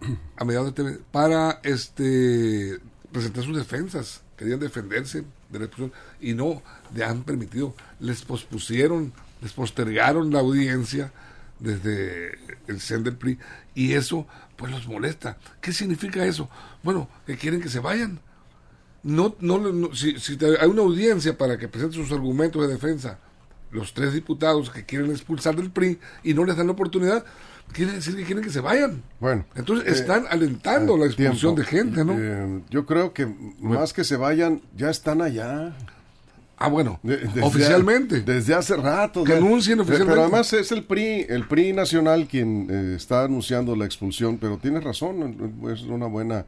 a 0.36 0.44
mediados 0.44 0.74
de 0.74 0.82
este 0.82 0.82
mes, 0.82 1.00
para 1.10 1.60
este 1.62 2.78
presentar 3.12 3.44
sus 3.44 3.56
defensas. 3.56 4.22
Querían 4.36 4.60
defenderse 4.60 5.24
de 5.50 5.58
la 5.58 5.66
expulsión 5.66 5.92
y 6.20 6.32
no 6.32 6.62
le 6.94 7.04
han 7.04 7.22
permitido. 7.22 7.74
Les 7.98 8.22
pospusieron, 8.22 9.12
les 9.40 9.52
postergaron 9.52 10.32
la 10.32 10.40
audiencia 10.40 11.12
desde 11.58 12.38
el 12.66 12.80
CEN 12.80 13.04
del 13.04 13.16
PRI 13.16 13.38
y 13.74 13.92
eso 13.94 14.26
pues 14.56 14.72
los 14.72 14.86
molesta. 14.86 15.38
¿Qué 15.60 15.72
significa 15.72 16.24
eso? 16.24 16.48
Bueno, 16.82 17.08
que 17.26 17.36
quieren 17.36 17.60
que 17.60 17.68
se 17.68 17.80
vayan 17.80 18.20
no, 19.02 19.34
no, 19.40 19.94
si, 19.94 20.14
hay 20.60 20.68
una 20.68 20.82
audiencia 20.82 21.36
para 21.36 21.58
que 21.58 21.68
presente 21.68 21.96
sus 21.96 22.12
argumentos 22.12 22.62
de 22.62 22.68
defensa, 22.68 23.18
los 23.70 23.94
tres 23.94 24.12
diputados 24.12 24.70
que 24.70 24.84
quieren 24.84 25.10
expulsar 25.10 25.56
del 25.56 25.70
PRI 25.70 25.98
y 26.22 26.34
no 26.34 26.44
les 26.44 26.56
dan 26.56 26.66
la 26.66 26.72
oportunidad, 26.72 27.24
quiere 27.72 27.92
decir 27.92 28.16
que 28.16 28.24
quieren 28.24 28.44
que 28.44 28.50
se 28.50 28.60
vayan. 28.60 29.02
Bueno, 29.18 29.46
entonces 29.54 29.88
eh, 29.88 29.92
están 29.92 30.26
alentando 30.28 30.98
la 30.98 31.06
expulsión 31.06 31.54
de 31.54 31.64
gente, 31.64 32.04
¿no? 32.04 32.14
Eh, 32.18 32.62
yo 32.68 32.84
creo 32.84 33.14
que 33.14 33.26
más 33.60 33.92
que 33.92 34.04
se 34.04 34.16
vayan, 34.16 34.60
ya 34.76 34.90
están 34.90 35.22
allá. 35.22 35.74
Ah, 36.60 36.68
bueno, 36.68 37.00
oficialmente. 37.42 38.20
desde 38.20 38.54
hace 38.54 38.76
rato. 38.76 39.24
Que 39.24 39.32
anuncien 39.34 39.80
oficialmente. 39.80 40.12
Pero 40.12 40.22
además 40.22 40.52
es 40.52 40.70
el 40.70 40.84
PRI, 40.84 41.26
el 41.28 41.48
PRI 41.48 41.72
nacional 41.72 42.28
quien 42.28 42.68
eh, 42.70 42.94
está 42.96 43.24
anunciando 43.24 43.74
la 43.74 43.86
expulsión, 43.86 44.38
pero 44.38 44.58
tiene 44.58 44.78
razón, 44.78 45.54
es 45.72 45.82
una 45.82 46.06
buena 46.06 46.44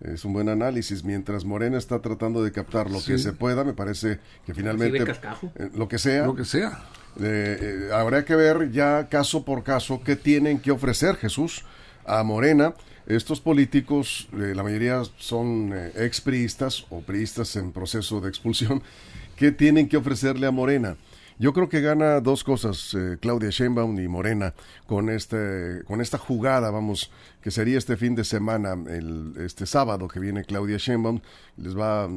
es 0.00 0.24
un 0.24 0.32
buen 0.32 0.48
análisis. 0.48 1.04
Mientras 1.04 1.44
Morena 1.44 1.78
está 1.78 2.00
tratando 2.00 2.42
de 2.42 2.52
captar 2.52 2.90
lo 2.90 3.02
que 3.02 3.18
se 3.18 3.32
pueda, 3.32 3.64
me 3.64 3.72
parece 3.72 4.18
que 4.44 4.54
finalmente 4.54 4.98
eh, 4.98 5.70
lo 5.74 5.88
que 5.88 5.98
sea, 5.98 6.26
lo 6.26 6.34
que 6.34 6.44
sea, 6.44 6.82
eh, 7.20 7.58
eh, 7.60 7.90
habrá 7.92 8.24
que 8.24 8.34
ver 8.34 8.70
ya 8.70 9.08
caso 9.08 9.44
por 9.44 9.62
caso 9.62 10.02
qué 10.04 10.16
tienen 10.16 10.58
que 10.58 10.70
ofrecer 10.70 11.16
Jesús 11.16 11.64
a 12.04 12.22
Morena. 12.22 12.74
Estos 13.06 13.42
políticos, 13.42 14.28
la 14.32 14.62
mayoría 14.62 15.02
son 15.18 15.74
ex 15.94 16.22
priistas 16.22 16.86
o 16.88 17.02
priistas 17.02 17.54
en 17.56 17.70
proceso 17.70 18.22
de 18.22 18.30
expulsión, 18.30 18.82
¿qué 19.36 19.52
tienen 19.52 19.88
que 19.88 19.96
ofrecerle 19.96 20.46
a 20.46 20.50
Morena? 20.50 20.96
Yo 21.36 21.52
creo 21.52 21.68
que 21.68 21.80
gana 21.80 22.20
dos 22.20 22.44
cosas 22.44 22.94
eh, 22.94 23.18
Claudia 23.20 23.50
Sheinbaum 23.50 23.98
y 23.98 24.06
Morena 24.06 24.54
con 24.86 25.10
este 25.10 25.82
con 25.84 26.00
esta 26.00 26.16
jugada, 26.16 26.70
vamos, 26.70 27.10
que 27.42 27.50
sería 27.50 27.76
este 27.76 27.96
fin 27.96 28.14
de 28.14 28.22
semana, 28.22 28.74
el, 28.88 29.34
este 29.38 29.66
sábado 29.66 30.06
que 30.06 30.20
viene 30.20 30.44
Claudia 30.44 30.76
Sheinbaum, 30.76 31.20
les 31.56 31.76
va, 31.76 32.08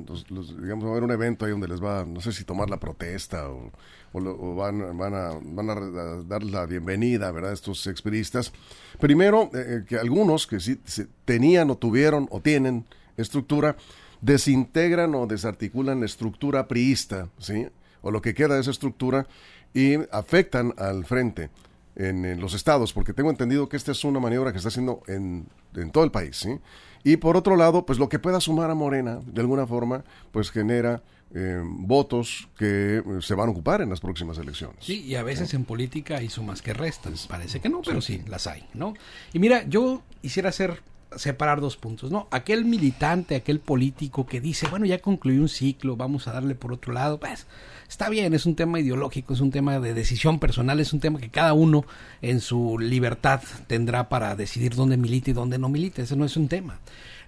digamos, 0.61 0.85
a 0.85 0.89
haber 0.89 1.03
un 1.03 1.11
evento 1.11 1.45
ahí 1.45 1.51
donde 1.51 1.67
les 1.67 1.83
va, 1.83 2.05
no 2.05 2.21
sé 2.21 2.31
si 2.31 2.43
tomar 2.43 2.69
la 2.69 2.77
protesta 2.77 3.49
o, 3.49 3.71
o, 4.13 4.55
van, 4.55 4.95
van, 4.95 5.15
a, 5.15 5.31
van 5.41 5.69
a 5.71 5.75
dar 6.23 6.43
la 6.43 6.67
bienvenida, 6.67 7.31
¿verdad? 7.31 7.53
Estos 7.53 7.87
expiristas. 7.87 8.53
Primero, 8.99 9.49
eh, 9.53 9.65
eh, 9.67 9.85
que 9.87 9.97
algunos 9.97 10.45
que 10.45 10.59
sí 10.59 10.79
tenían 11.25 11.71
o 11.71 11.77
tuvieron 11.77 12.27
o 12.29 12.39
tienen 12.39 12.85
estructura, 13.17 13.75
desintegran 14.21 15.13
o 15.15 15.27
desarticulan 15.27 15.99
la 15.99 16.05
estructura 16.05 16.67
priista, 16.67 17.29
¿sí? 17.37 17.67
o 18.01 18.11
lo 18.11 18.21
que 18.21 18.33
queda 18.33 18.55
de 18.55 18.61
esa 18.61 18.71
estructura 18.71 19.27
y 19.73 19.95
afectan 20.11 20.73
al 20.77 21.05
frente 21.05 21.49
en, 21.95 22.39
los 22.39 22.53
estados, 22.53 22.93
porque 22.93 23.13
tengo 23.13 23.29
entendido 23.29 23.67
que 23.67 23.77
esta 23.77 23.91
es 23.91 24.03
una 24.03 24.19
maniobra 24.19 24.51
que 24.51 24.57
está 24.57 24.69
haciendo 24.69 25.01
en, 25.07 25.47
todo 25.91 26.03
el 26.03 26.11
país. 26.11 26.37
¿sí? 26.37 26.57
Y 27.03 27.17
por 27.17 27.37
otro 27.37 27.55
lado, 27.55 27.85
pues 27.85 27.99
lo 27.99 28.09
que 28.09 28.19
pueda 28.19 28.39
sumar 28.39 28.69
a 28.69 28.75
Morena, 28.75 29.19
de 29.25 29.41
alguna 29.41 29.65
forma, 29.65 30.03
pues 30.31 30.51
genera 30.51 31.01
eh, 31.33 31.61
votos 31.63 32.47
que 32.57 32.97
eh, 32.97 33.03
se 33.19 33.35
van 33.35 33.49
a 33.49 33.51
ocupar 33.51 33.81
en 33.81 33.89
las 33.89 33.99
próximas 33.99 34.37
elecciones. 34.37 34.77
Sí, 34.79 35.03
y 35.03 35.15
a 35.15 35.23
veces 35.23 35.53
en 35.53 35.65
política 35.65 36.17
hay 36.17 36.29
sumas 36.29 36.61
que 36.61 36.73
restan. 36.73 37.15
Parece 37.27 37.59
que 37.59 37.69
no, 37.69 37.81
pero 37.81 38.01
sí, 38.01 38.21
las 38.27 38.47
hay, 38.47 38.65
¿no? 38.73 38.93
Y 39.33 39.39
mira, 39.39 39.63
yo 39.67 40.03
quisiera 40.21 40.49
hacer 40.49 40.81
separar 41.15 41.61
dos 41.61 41.77
puntos, 41.77 42.11
¿no? 42.11 42.27
Aquel 42.31 42.65
militante, 42.65 43.35
aquel 43.35 43.59
político 43.59 44.25
que 44.25 44.41
dice, 44.41 44.67
bueno, 44.67 44.85
ya 44.85 44.99
concluí 44.99 45.37
un 45.37 45.49
ciclo, 45.49 45.95
vamos 45.95 46.27
a 46.27 46.33
darle 46.33 46.55
por 46.55 46.73
otro 46.73 46.93
lado, 46.93 47.19
pues 47.19 47.47
está 47.87 48.09
bien, 48.09 48.33
es 48.33 48.45
un 48.45 48.55
tema 48.55 48.79
ideológico, 48.79 49.33
es 49.33 49.39
un 49.39 49.51
tema 49.51 49.79
de 49.79 49.93
decisión 49.93 50.39
personal, 50.39 50.79
es 50.79 50.93
un 50.93 50.99
tema 50.99 51.19
que 51.19 51.29
cada 51.29 51.53
uno 51.53 51.85
en 52.21 52.41
su 52.41 52.77
libertad 52.77 53.41
tendrá 53.67 54.09
para 54.09 54.35
decidir 54.35 54.75
dónde 54.75 54.97
milita 54.97 55.29
y 55.29 55.33
dónde 55.33 55.57
no 55.57 55.69
milita, 55.69 56.01
ese 56.01 56.15
no 56.15 56.25
es 56.25 56.35
un 56.35 56.49
tema. 56.49 56.79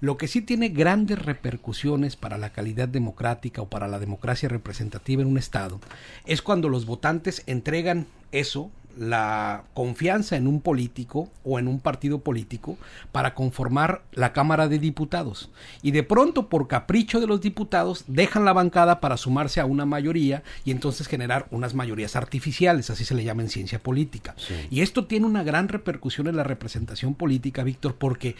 Lo 0.02 0.18
que 0.18 0.28
sí 0.28 0.42
tiene 0.42 0.70
grandes 0.70 1.20
repercusiones 1.20 2.16
para 2.16 2.38
la 2.38 2.52
calidad 2.52 2.88
democrática 2.88 3.62
o 3.62 3.70
para 3.70 3.88
la 3.88 4.00
democracia 4.00 4.48
representativa 4.48 5.22
en 5.22 5.28
un 5.28 5.38
Estado 5.38 5.80
es 6.26 6.42
cuando 6.42 6.70
los 6.70 6.86
votantes 6.86 7.44
entregan 7.48 8.08
eso, 8.32 8.72
la 9.00 9.64
confianza 9.74 10.36
en 10.36 10.46
un 10.46 10.60
político 10.60 11.30
o 11.46 11.58
en 11.58 11.70
un 11.70 11.80
partido 11.80 12.20
político 12.20 12.78
para 13.14 13.34
conformar 13.34 14.02
la 14.12 14.34
Cámara 14.34 14.68
de 14.68 14.78
Diputados. 14.78 15.50
Y 15.82 15.92
de 15.92 16.04
pronto, 16.04 16.50
por 16.50 16.68
capricho 16.68 17.22
de 17.22 17.28
los 17.28 17.40
diputados, 17.40 18.04
dejan 18.08 18.44
la 18.44 18.52
bancada 18.52 19.00
para 19.00 19.16
sumarse 19.16 19.62
a 19.62 19.66
una 19.66 19.86
mayoría 19.86 20.44
y 20.66 20.72
entonces 20.72 21.08
generar 21.08 21.48
unas 21.50 21.74
mayorías 21.74 22.18
artificiales, 22.18 22.90
así 22.90 23.06
se 23.06 23.16
le 23.16 23.24
llama 23.24 23.42
en 23.42 23.50
ciencia 23.50 23.80
política. 23.80 24.36
Y 24.70 24.82
esto 24.82 25.06
tiene 25.06 25.26
una 25.26 25.44
gran 25.44 25.70
repercusión 25.70 26.28
en 26.28 26.36
la 26.36 26.44
representación 26.44 27.16
política, 27.16 27.64
Víctor, 27.64 27.96
porque 27.96 28.36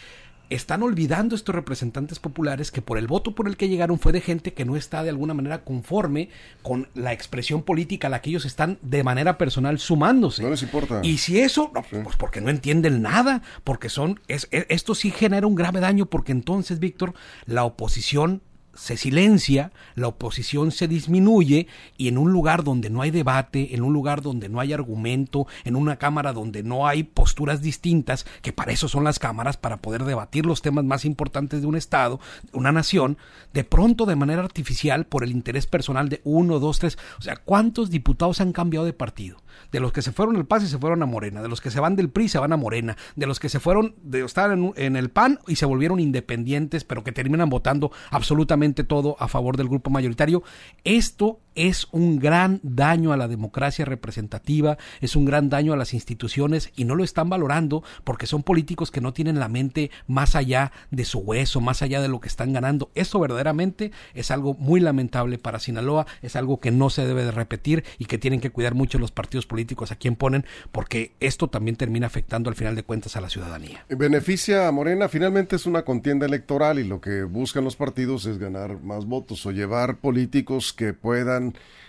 están 0.50 0.82
olvidando 0.82 1.34
estos 1.34 1.54
representantes 1.54 2.18
populares 2.18 2.70
que 2.70 2.82
por 2.82 2.98
el 2.98 3.06
voto 3.06 3.34
por 3.34 3.48
el 3.48 3.56
que 3.56 3.68
llegaron 3.68 3.98
fue 3.98 4.12
de 4.12 4.20
gente 4.20 4.52
que 4.52 4.64
no 4.64 4.76
está 4.76 5.02
de 5.02 5.10
alguna 5.10 5.32
manera 5.32 5.64
conforme 5.64 6.28
con 6.62 6.88
la 6.94 7.12
expresión 7.12 7.62
política 7.62 8.08
a 8.08 8.10
la 8.10 8.20
que 8.20 8.30
ellos 8.30 8.44
están 8.44 8.78
de 8.82 9.04
manera 9.04 9.38
personal 9.38 9.78
sumándose. 9.78 10.42
No 10.42 10.50
les 10.50 10.62
importa. 10.62 11.00
Y 11.02 11.18
si 11.18 11.40
eso, 11.40 11.72
pues 11.72 12.16
porque 12.16 12.40
no 12.40 12.50
entienden 12.50 13.00
nada, 13.00 13.42
porque 13.64 13.88
son, 13.88 14.20
es, 14.28 14.48
esto 14.50 14.94
sí 14.94 15.10
genera 15.10 15.46
un 15.46 15.54
grave 15.54 15.80
daño 15.80 16.06
porque 16.06 16.32
entonces, 16.32 16.80
Víctor, 16.80 17.14
la 17.46 17.64
oposición 17.64 18.42
se 18.80 18.96
silencia, 18.96 19.72
la 19.94 20.08
oposición 20.08 20.70
se 20.70 20.88
disminuye 20.88 21.66
y 21.98 22.08
en 22.08 22.16
un 22.16 22.32
lugar 22.32 22.64
donde 22.64 22.88
no 22.88 23.02
hay 23.02 23.10
debate, 23.10 23.74
en 23.74 23.82
un 23.82 23.92
lugar 23.92 24.22
donde 24.22 24.48
no 24.48 24.58
hay 24.58 24.72
argumento, 24.72 25.46
en 25.64 25.76
una 25.76 25.96
cámara 25.96 26.32
donde 26.32 26.62
no 26.62 26.88
hay 26.88 27.02
posturas 27.02 27.60
distintas, 27.60 28.24
que 28.40 28.54
para 28.54 28.72
eso 28.72 28.88
son 28.88 29.04
las 29.04 29.18
cámaras, 29.18 29.58
para 29.58 29.82
poder 29.82 30.04
debatir 30.04 30.46
los 30.46 30.62
temas 30.62 30.86
más 30.86 31.04
importantes 31.04 31.60
de 31.60 31.66
un 31.66 31.76
Estado, 31.76 32.20
una 32.54 32.72
nación, 32.72 33.18
de 33.52 33.64
pronto 33.64 34.06
de 34.06 34.16
manera 34.16 34.42
artificial 34.42 35.04
por 35.04 35.24
el 35.24 35.30
interés 35.30 35.66
personal 35.66 36.08
de 36.08 36.22
uno, 36.24 36.58
dos, 36.58 36.78
tres, 36.78 36.96
o 37.18 37.22
sea, 37.22 37.36
¿cuántos 37.36 37.90
diputados 37.90 38.40
han 38.40 38.52
cambiado 38.52 38.86
de 38.86 38.94
partido? 38.94 39.42
De 39.72 39.80
los 39.80 39.92
que 39.92 40.00
se 40.00 40.12
fueron 40.12 40.36
al 40.36 40.46
PAS 40.46 40.62
y 40.62 40.68
se 40.68 40.78
fueron 40.78 41.02
a 41.02 41.06
Morena, 41.06 41.42
de 41.42 41.48
los 41.48 41.60
que 41.60 41.70
se 41.70 41.80
van 41.80 41.96
del 41.96 42.08
PRI 42.08 42.30
se 42.30 42.38
van 42.38 42.54
a 42.54 42.56
Morena, 42.56 42.96
de 43.14 43.26
los 43.26 43.38
que 43.38 43.50
se 43.50 43.60
fueron 43.60 43.94
de 44.02 44.24
estar 44.24 44.50
en, 44.52 44.72
en 44.76 44.96
el 44.96 45.10
PAN 45.10 45.38
y 45.46 45.56
se 45.56 45.66
volvieron 45.66 46.00
independientes, 46.00 46.84
pero 46.84 47.04
que 47.04 47.12
terminan 47.12 47.50
votando 47.50 47.92
absolutamente 48.10 48.69
todo 48.72 49.16
a 49.18 49.28
favor 49.28 49.56
del 49.56 49.68
grupo 49.68 49.90
mayoritario. 49.90 50.42
Esto 50.84 51.40
es 51.54 51.88
un 51.92 52.18
gran 52.18 52.60
daño 52.62 53.12
a 53.12 53.16
la 53.16 53.28
democracia 53.28 53.84
representativa, 53.84 54.78
es 55.00 55.16
un 55.16 55.24
gran 55.24 55.48
daño 55.48 55.72
a 55.72 55.76
las 55.76 55.94
instituciones 55.94 56.72
y 56.76 56.84
no 56.84 56.94
lo 56.94 57.04
están 57.04 57.28
valorando 57.28 57.82
porque 58.04 58.26
son 58.26 58.42
políticos 58.42 58.90
que 58.90 59.00
no 59.00 59.12
tienen 59.12 59.38
la 59.38 59.48
mente 59.48 59.90
más 60.06 60.36
allá 60.36 60.72
de 60.90 61.04
su 61.04 61.18
hueso, 61.18 61.60
más 61.60 61.82
allá 61.82 62.00
de 62.00 62.08
lo 62.08 62.20
que 62.20 62.28
están 62.28 62.52
ganando. 62.52 62.90
Eso 62.94 63.20
verdaderamente 63.20 63.92
es 64.14 64.30
algo 64.30 64.54
muy 64.54 64.80
lamentable 64.80 65.38
para 65.38 65.58
Sinaloa, 65.58 66.06
es 66.22 66.36
algo 66.36 66.60
que 66.60 66.70
no 66.70 66.90
se 66.90 67.06
debe 67.06 67.24
de 67.24 67.30
repetir 67.30 67.84
y 67.98 68.06
que 68.06 68.18
tienen 68.18 68.40
que 68.40 68.50
cuidar 68.50 68.74
mucho 68.74 68.98
los 68.98 69.12
partidos 69.12 69.46
políticos 69.46 69.92
a 69.92 69.96
quien 69.96 70.16
ponen 70.16 70.44
porque 70.72 71.12
esto 71.20 71.48
también 71.48 71.76
termina 71.76 72.06
afectando 72.06 72.50
al 72.50 72.56
final 72.56 72.74
de 72.74 72.82
cuentas 72.82 73.16
a 73.16 73.20
la 73.20 73.30
ciudadanía. 73.30 73.84
Beneficia 73.88 74.68
a 74.68 74.72
Morena, 74.72 75.08
finalmente 75.08 75.56
es 75.56 75.66
una 75.66 75.82
contienda 75.82 76.26
electoral 76.26 76.78
y 76.78 76.84
lo 76.84 77.00
que 77.00 77.22
buscan 77.24 77.64
los 77.64 77.76
partidos 77.76 78.26
es 78.26 78.38
ganar 78.38 78.82
más 78.82 79.06
votos 79.06 79.44
o 79.46 79.52
llevar 79.52 79.98
políticos 79.98 80.72
que 80.72 80.92
puedan 80.92 81.39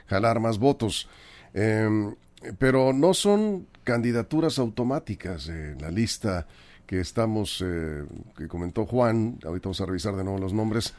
jalar 0.07 0.39
más 0.39 0.57
votos. 0.57 1.07
Em, 1.53 2.15
pero 2.57 2.93
no 2.93 3.13
son 3.13 3.67
candidaturas 3.83 4.59
automáticas 4.59 5.47
en 5.47 5.81
la 5.81 5.91
lista 5.91 6.47
que 6.85 6.99
estamos, 6.99 7.63
eh, 7.65 8.03
que 8.37 8.47
comentó 8.47 8.85
Juan, 8.85 9.39
ahorita 9.45 9.69
vamos 9.69 9.81
a 9.81 9.85
revisar 9.85 10.15
de 10.15 10.23
nuevo 10.23 10.39
los 10.39 10.53
nombres. 10.53 10.93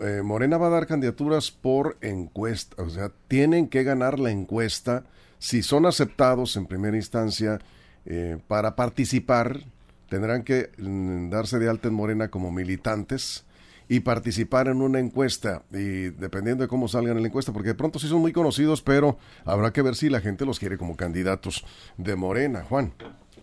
Eh, 0.00 0.22
Morena 0.22 0.58
va 0.58 0.66
a 0.66 0.70
dar 0.70 0.86
candidaturas 0.86 1.50
por 1.50 1.96
encuesta, 2.00 2.82
o 2.82 2.90
sea, 2.90 3.10
tienen 3.28 3.68
que 3.68 3.82
ganar 3.82 4.18
la 4.18 4.30
encuesta 4.30 5.04
si 5.38 5.62
son 5.62 5.86
aceptados 5.86 6.56
en 6.56 6.66
primera 6.66 6.96
instancia 6.96 7.60
eh, 8.04 8.38
para 8.46 8.76
participar, 8.76 9.60
tendrán 10.08 10.42
que 10.42 10.70
mm, 10.76 11.30
darse 11.30 11.58
de 11.58 11.68
alta 11.68 11.88
en 11.88 11.94
Morena 11.94 12.28
como 12.28 12.52
militantes 12.52 13.44
y 13.90 14.00
participar 14.00 14.68
en 14.68 14.82
una 14.82 15.00
encuesta 15.00 15.64
y 15.72 16.10
dependiendo 16.10 16.62
de 16.62 16.68
cómo 16.68 16.86
salgan 16.86 17.16
en 17.16 17.24
la 17.24 17.28
encuesta, 17.28 17.52
porque 17.52 17.70
de 17.70 17.74
pronto 17.74 17.98
sí 17.98 18.06
son 18.06 18.20
muy 18.20 18.32
conocidos, 18.32 18.82
pero 18.82 19.18
habrá 19.44 19.72
que 19.72 19.82
ver 19.82 19.96
si 19.96 20.08
la 20.08 20.20
gente 20.20 20.46
los 20.46 20.60
quiere 20.60 20.78
como 20.78 20.96
candidatos 20.96 21.66
de 21.96 22.14
Morena, 22.14 22.64
Juan. 22.68 22.92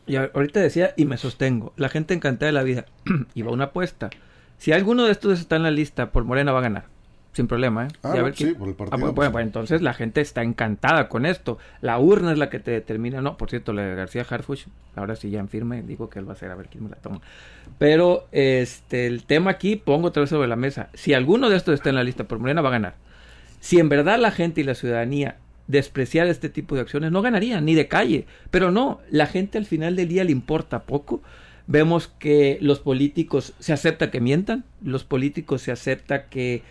Y 0.06 0.16
ahorita 0.16 0.62
decía, 0.62 0.94
y 0.96 1.04
me 1.04 1.18
sostengo, 1.18 1.74
la 1.76 1.90
gente 1.90 2.14
encantada 2.14 2.46
de 2.46 2.54
la 2.54 2.64
vida, 2.64 2.86
y 3.34 3.42
va 3.42 3.52
una 3.52 3.66
apuesta. 3.66 4.10
Si 4.58 4.72
alguno 4.72 5.04
de 5.04 5.12
estos 5.12 5.38
está 5.42 5.58
en 5.58 5.64
la 5.64 5.72
lista, 5.72 6.14
por 6.14 6.24
Morena 6.24 6.54
va 6.54 6.60
a 6.60 6.64
ganar 6.64 6.97
sin 7.38 7.48
problema. 7.48 7.86
¿eh? 7.86 7.88
Ah, 8.04 8.32
sí, 8.34 8.54
por 8.54 8.68
el 8.68 8.76
partido. 8.76 9.08
Ah, 9.08 9.12
bueno, 9.12 9.32
pues, 9.32 9.46
entonces 9.46 9.82
la 9.82 9.94
gente 9.94 10.22
está 10.22 10.44
encantada 10.44 11.08
con 11.08 11.26
esto. 11.26 11.58
La 11.82 11.98
urna 12.00 12.34
es 12.34 12.38
la 12.38 12.50
que 12.50 12.60
te 12.60 12.72
determina. 12.72 13.22
No, 13.22 13.38
por 13.38 13.50
cierto, 13.50 13.74
la 13.74 13.84
de 13.84 13.96
García 13.96 14.26
Harfuch, 14.30 14.66
ahora 14.96 15.16
sí 15.16 15.30
ya 15.30 15.40
en 15.40 15.48
firme, 15.48 15.84
digo 15.84 16.10
que 16.10 16.20
él 16.20 16.28
va 16.28 16.34
a 16.34 16.36
ser 16.36 16.52
a 16.52 16.56
ver 16.56 16.68
quién 16.68 16.84
me 16.84 16.90
la 16.90 16.98
toma. 16.98 17.22
Pero 17.78 18.28
este 18.32 19.08
el 19.08 19.24
tema 19.24 19.52
aquí, 19.52 19.76
pongo 19.78 20.08
otra 20.08 20.22
vez 20.22 20.30
sobre 20.30 20.48
la 20.48 20.56
mesa. 20.56 20.90
Si 20.94 21.14
alguno 21.14 21.50
de 21.50 21.56
estos 21.56 21.76
está 21.76 21.90
en 21.90 21.96
la 21.96 22.04
lista 22.04 22.26
por 22.26 22.40
Morena, 22.40 22.62
va 22.62 22.70
a 22.70 22.74
ganar. 22.74 22.96
Si 23.60 23.80
en 23.80 23.88
verdad 23.88 24.20
la 24.20 24.32
gente 24.32 24.62
y 24.62 24.64
la 24.64 24.76
ciudadanía 24.76 25.38
despreciar 25.68 26.28
este 26.28 26.50
tipo 26.50 26.76
de 26.76 26.82
acciones, 26.82 27.12
no 27.12 27.22
ganarían, 27.22 27.66
ni 27.66 27.76
de 27.76 27.88
calle. 27.88 28.26
Pero 28.50 28.72
no, 28.72 29.00
la 29.12 29.28
gente 29.28 29.58
al 29.58 29.66
final 29.66 29.96
del 29.96 30.08
día 30.08 30.24
le 30.24 30.32
importa 30.32 30.84
poco. 30.84 31.22
Vemos 31.68 32.08
que 32.08 32.58
los 32.62 32.80
políticos 32.80 33.54
se 33.60 33.74
acepta 33.74 34.10
que 34.10 34.22
mientan, 34.22 34.64
los 34.82 35.04
políticos 35.04 35.62
se 35.62 35.72
acepta 35.72 36.30
que 36.30 36.64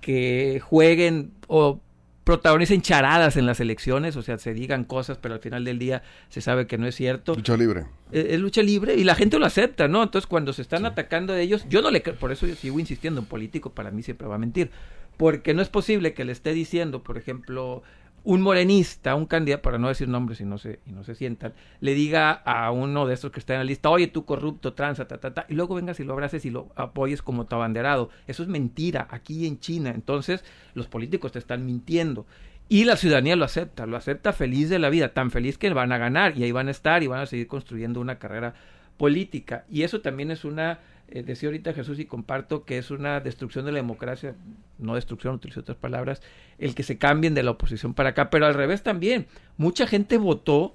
que 0.00 0.60
jueguen 0.60 1.32
o 1.46 1.80
protagonicen 2.24 2.82
charadas 2.82 3.36
en 3.36 3.46
las 3.46 3.60
elecciones, 3.60 4.14
o 4.16 4.22
sea, 4.22 4.38
se 4.38 4.54
digan 4.54 4.84
cosas, 4.84 5.18
pero 5.18 5.34
al 5.34 5.40
final 5.40 5.64
del 5.64 5.78
día 5.78 6.02
se 6.28 6.40
sabe 6.40 6.66
que 6.66 6.78
no 6.78 6.86
es 6.86 6.94
cierto. 6.94 7.34
Lucha 7.34 7.56
libre. 7.56 7.86
Es, 8.12 8.26
es 8.26 8.40
lucha 8.40 8.62
libre 8.62 8.94
y 8.94 9.04
la 9.04 9.14
gente 9.14 9.38
lo 9.38 9.46
acepta, 9.46 9.88
¿no? 9.88 10.02
Entonces, 10.02 10.28
cuando 10.28 10.52
se 10.52 10.62
están 10.62 10.86
atacando 10.86 11.32
a 11.32 11.40
ellos, 11.40 11.66
yo 11.68 11.82
no 11.82 11.90
le 11.90 12.00
por 12.00 12.30
eso 12.30 12.46
yo 12.46 12.54
sigo 12.54 12.78
insistiendo, 12.78 13.20
un 13.20 13.26
político 13.26 13.70
para 13.70 13.90
mí 13.90 14.02
siempre 14.02 14.28
va 14.28 14.36
a 14.36 14.38
mentir, 14.38 14.70
porque 15.16 15.54
no 15.54 15.62
es 15.62 15.68
posible 15.68 16.14
que 16.14 16.24
le 16.24 16.32
esté 16.32 16.52
diciendo, 16.52 17.02
por 17.02 17.18
ejemplo, 17.18 17.82
un 18.22 18.42
morenista, 18.42 19.14
un 19.14 19.26
candidato, 19.26 19.62
para 19.62 19.78
no 19.78 19.88
decir 19.88 20.08
nombres 20.08 20.40
y 20.40 20.44
no 20.44 20.58
se, 20.58 20.80
y 20.86 20.92
no 20.92 21.04
se 21.04 21.14
sientan, 21.14 21.54
le 21.80 21.94
diga 21.94 22.32
a 22.32 22.70
uno 22.70 23.06
de 23.06 23.14
estos 23.14 23.30
que 23.30 23.40
está 23.40 23.54
en 23.54 23.60
la 23.60 23.64
lista, 23.64 23.90
oye, 23.90 24.08
tú 24.08 24.24
corrupto, 24.24 24.74
tranza, 24.74 25.08
ta, 25.08 25.18
ta, 25.18 25.32
ta, 25.32 25.46
y 25.48 25.54
luego 25.54 25.74
vengas 25.74 26.00
y 26.00 26.04
lo 26.04 26.12
abraces 26.12 26.44
y 26.44 26.50
lo 26.50 26.68
apoyes 26.76 27.22
como 27.22 27.46
tu 27.46 27.56
abanderado. 27.56 28.10
Eso 28.26 28.42
es 28.42 28.48
mentira 28.48 29.08
aquí 29.10 29.46
en 29.46 29.58
China. 29.58 29.90
Entonces, 29.94 30.44
los 30.74 30.86
políticos 30.86 31.32
te 31.32 31.38
están 31.38 31.64
mintiendo. 31.64 32.26
Y 32.68 32.84
la 32.84 32.96
ciudadanía 32.96 33.34
lo 33.34 33.44
acepta, 33.44 33.84
lo 33.86 33.96
acepta 33.96 34.32
feliz 34.32 34.68
de 34.68 34.78
la 34.78 34.90
vida, 34.90 35.12
tan 35.12 35.32
feliz 35.32 35.58
que 35.58 35.72
van 35.72 35.90
a 35.90 35.98
ganar 35.98 36.38
y 36.38 36.44
ahí 36.44 36.52
van 36.52 36.68
a 36.68 36.70
estar 36.70 37.02
y 37.02 37.08
van 37.08 37.20
a 37.20 37.26
seguir 37.26 37.48
construyendo 37.48 38.00
una 38.00 38.20
carrera 38.20 38.54
política. 39.00 39.64
Y 39.70 39.84
eso 39.84 40.02
también 40.02 40.30
es 40.30 40.44
una 40.44 40.80
eh, 41.08 41.22
decía 41.22 41.48
ahorita 41.48 41.72
Jesús 41.72 41.98
y 41.98 42.04
comparto 42.04 42.64
que 42.66 42.76
es 42.76 42.90
una 42.90 43.18
destrucción 43.20 43.64
de 43.64 43.72
la 43.72 43.78
democracia, 43.78 44.34
no 44.78 44.94
destrucción, 44.94 45.36
utilizo 45.36 45.60
otras 45.60 45.78
palabras, 45.78 46.20
el 46.58 46.74
que 46.74 46.82
se 46.82 46.98
cambien 46.98 47.32
de 47.32 47.42
la 47.42 47.52
oposición 47.52 47.94
para 47.94 48.10
acá, 48.10 48.28
pero 48.28 48.44
al 48.44 48.52
revés 48.52 48.82
también. 48.82 49.26
Mucha 49.56 49.86
gente 49.86 50.18
votó 50.18 50.74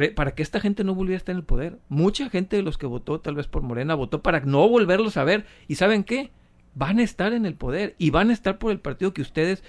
e, 0.00 0.10
para 0.10 0.34
que 0.34 0.42
esta 0.42 0.58
gente 0.58 0.82
no 0.82 0.96
volviera 0.96 1.16
a 1.16 1.18
estar 1.18 1.34
en 1.34 1.38
el 1.38 1.44
poder. 1.44 1.78
Mucha 1.88 2.30
gente 2.30 2.56
de 2.56 2.62
los 2.62 2.78
que 2.78 2.86
votó, 2.86 3.20
tal 3.20 3.36
vez 3.36 3.46
por 3.46 3.62
Morena, 3.62 3.94
votó 3.94 4.22
para 4.22 4.40
no 4.40 4.68
volverlos 4.68 5.16
a 5.16 5.22
ver. 5.22 5.46
¿Y 5.68 5.76
saben 5.76 6.02
qué? 6.02 6.32
Van 6.74 6.98
a 6.98 7.04
estar 7.04 7.32
en 7.32 7.46
el 7.46 7.54
poder 7.54 7.94
y 7.96 8.10
van 8.10 8.30
a 8.30 8.32
estar 8.32 8.58
por 8.58 8.72
el 8.72 8.80
partido 8.80 9.14
que 9.14 9.22
ustedes 9.22 9.62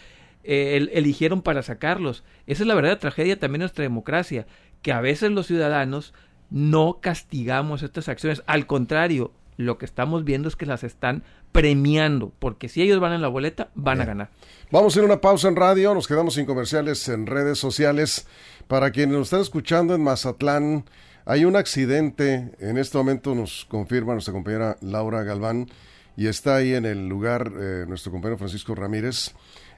eh, 0.43 0.89
eligieron 0.93 1.43
para 1.43 1.61
sacarlos. 1.61 2.23
Esa 2.47 2.63
es 2.63 2.67
la 2.67 2.75
verdadera 2.75 2.99
tragedia 2.99 3.39
también 3.39 3.59
de 3.59 3.65
nuestra 3.65 3.83
democracia, 3.83 4.47
que 4.81 4.91
a 4.91 4.99
veces 4.99 5.31
los 5.31 5.45
ciudadanos 5.45 6.13
no 6.49 6.99
castigamos 7.01 7.83
estas 7.83 8.09
acciones. 8.09 8.43
Al 8.47 8.67
contrario, 8.67 9.31
lo 9.57 9.77
que 9.77 9.85
estamos 9.85 10.23
viendo 10.23 10.47
es 10.47 10.55
que 10.55 10.65
las 10.65 10.83
están 10.83 11.23
premiando, 11.51 12.31
porque 12.39 12.69
si 12.69 12.81
ellos 12.81 12.99
van 12.99 13.13
en 13.13 13.21
la 13.21 13.27
boleta, 13.27 13.69
van 13.75 14.01
a 14.01 14.05
ganar. 14.05 14.29
Vamos 14.71 14.95
a 14.95 14.99
ir 14.99 15.03
a 15.03 15.05
una 15.05 15.21
pausa 15.21 15.47
en 15.47 15.55
radio, 15.55 15.93
nos 15.93 16.07
quedamos 16.07 16.33
sin 16.33 16.45
comerciales 16.45 17.07
en 17.09 17.27
redes 17.27 17.59
sociales. 17.59 18.27
Para 18.67 18.91
quienes 18.91 19.15
nos 19.15 19.27
están 19.27 19.41
escuchando 19.41 19.93
en 19.93 20.01
Mazatlán, 20.01 20.85
hay 21.25 21.45
un 21.45 21.55
accidente, 21.55 22.51
en 22.59 22.77
este 22.77 22.97
momento 22.97 23.35
nos 23.35 23.65
confirma 23.65 24.13
nuestra 24.13 24.33
compañera 24.33 24.77
Laura 24.81 25.23
Galván, 25.23 25.69
y 26.17 26.27
está 26.27 26.55
ahí 26.55 26.73
en 26.73 26.85
el 26.85 27.07
lugar 27.07 27.51
eh, 27.55 27.85
nuestro 27.87 28.11
compañero 28.11 28.37
Francisco 28.37 28.75
Ramírez, 28.75 29.33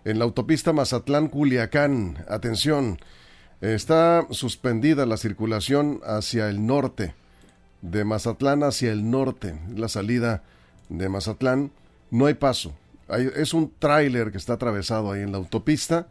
en 0.06 0.20
la 0.20 0.26
autopista 0.26 0.72
Mazatlán-Culiacán. 0.72 2.26
Atención, 2.30 3.00
está 3.74 4.28
suspendida 4.32 5.06
la 5.06 5.18
circulación 5.18 6.02
hacia 6.06 6.50
el 6.50 6.66
norte 6.66 7.14
de 7.82 8.04
Mazatlán 8.04 8.64
hacia 8.64 8.92
el 8.92 9.10
norte, 9.10 9.60
la 9.76 9.88
salida 9.88 10.44
de 10.90 11.08
Mazatlán, 11.10 11.72
no 12.12 12.26
hay 12.26 12.34
paso. 12.34 12.74
Es 13.36 13.54
un 13.54 13.72
tráiler 13.78 14.32
que 14.32 14.38
está 14.38 14.54
atravesado 14.54 15.12
ahí 15.12 15.22
en 15.22 15.32
la 15.32 15.38
autopista. 15.38 16.08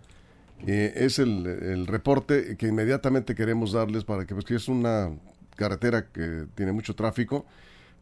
Eh, 0.67 0.93
es 0.97 1.19
el, 1.19 1.47
el 1.47 1.87
reporte 1.87 2.57
que 2.57 2.69
inmediatamente 2.69 3.35
queremos 3.35 3.73
darles 3.73 4.05
para 4.05 4.25
que, 4.25 4.35
pues, 4.35 4.45
que 4.45 4.55
es 4.55 4.69
una 4.69 5.11
carretera 5.57 6.07
que 6.07 6.47
tiene 6.55 6.73
mucho 6.73 6.95
tráfico. 6.95 7.45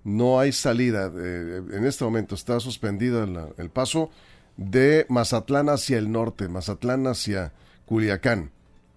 No 0.04 0.38
hay 0.38 0.52
salida. 0.52 1.10
eh, 1.16 1.62
en 1.72 1.86
este 1.86 2.04
momento 2.04 2.34
está 2.34 2.60
suspendido 2.60 3.24
el, 3.24 3.38
el 3.56 3.70
paso 3.70 4.10
de 4.56 5.06
Mazatlán 5.08 5.70
hacia 5.70 5.96
el 5.96 6.12
norte, 6.12 6.48
Mazatlán 6.48 7.06
hacia 7.06 7.52
Culiacán, 7.86 8.50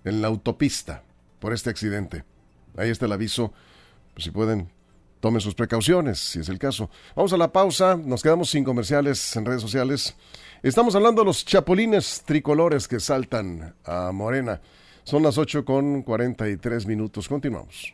en 0.06 0.22
la 0.22 0.28
autopista, 0.28 1.04
por 1.40 1.54
este 1.54 1.70
accidente. 1.70 2.24
Ahí 2.78 2.90
está 2.90 3.06
el 3.06 3.12
aviso. 3.12 3.52
Pues, 4.14 4.24
si 4.24 4.32
pueden, 4.32 4.72
tomen 5.20 5.42
sus 5.42 5.56
precauciones, 5.56 6.20
si 6.20 6.40
es 6.40 6.50
el 6.50 6.60
caso. 6.60 6.90
Vamos 7.16 7.34
a 7.34 7.38
la 7.38 7.52
pausa. 7.52 7.98
Nos 7.98 8.22
quedamos 8.22 8.50
sin 8.50 8.64
comerciales 8.64 9.36
en 9.36 9.46
redes 9.46 9.62
sociales. 9.62 10.16
Estamos 10.64 10.96
hablando 10.96 11.22
de 11.22 11.26
los 11.26 11.44
chapulines 11.44 12.24
tricolores 12.26 12.88
que 12.88 13.00
saltan 13.00 13.76
a 13.84 14.12
Morena. 14.12 14.62
Son 15.04 15.22
las 15.22 15.38
8 15.38 15.66
con 15.66 16.02
43 16.02 16.88
minutos. 16.88 17.28
Continuamos. 17.28 17.94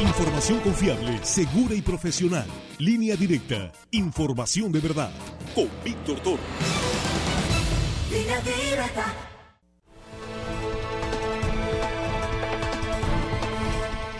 Información 0.00 0.60
confiable, 0.60 1.20
segura 1.22 1.74
y 1.74 1.82
profesional. 1.82 2.46
Línea 2.78 3.16
directa. 3.16 3.70
Información 3.90 4.72
de 4.72 4.80
verdad. 4.80 5.10
Con 5.54 5.68
Víctor 5.84 6.18
Toro. 6.20 6.40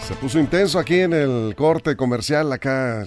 Se 0.06 0.14
puso 0.16 0.38
intenso 0.40 0.78
aquí 0.78 1.00
en 1.00 1.12
el 1.12 1.54
corte 1.56 1.94
comercial. 1.96 2.52
Acá, 2.52 3.04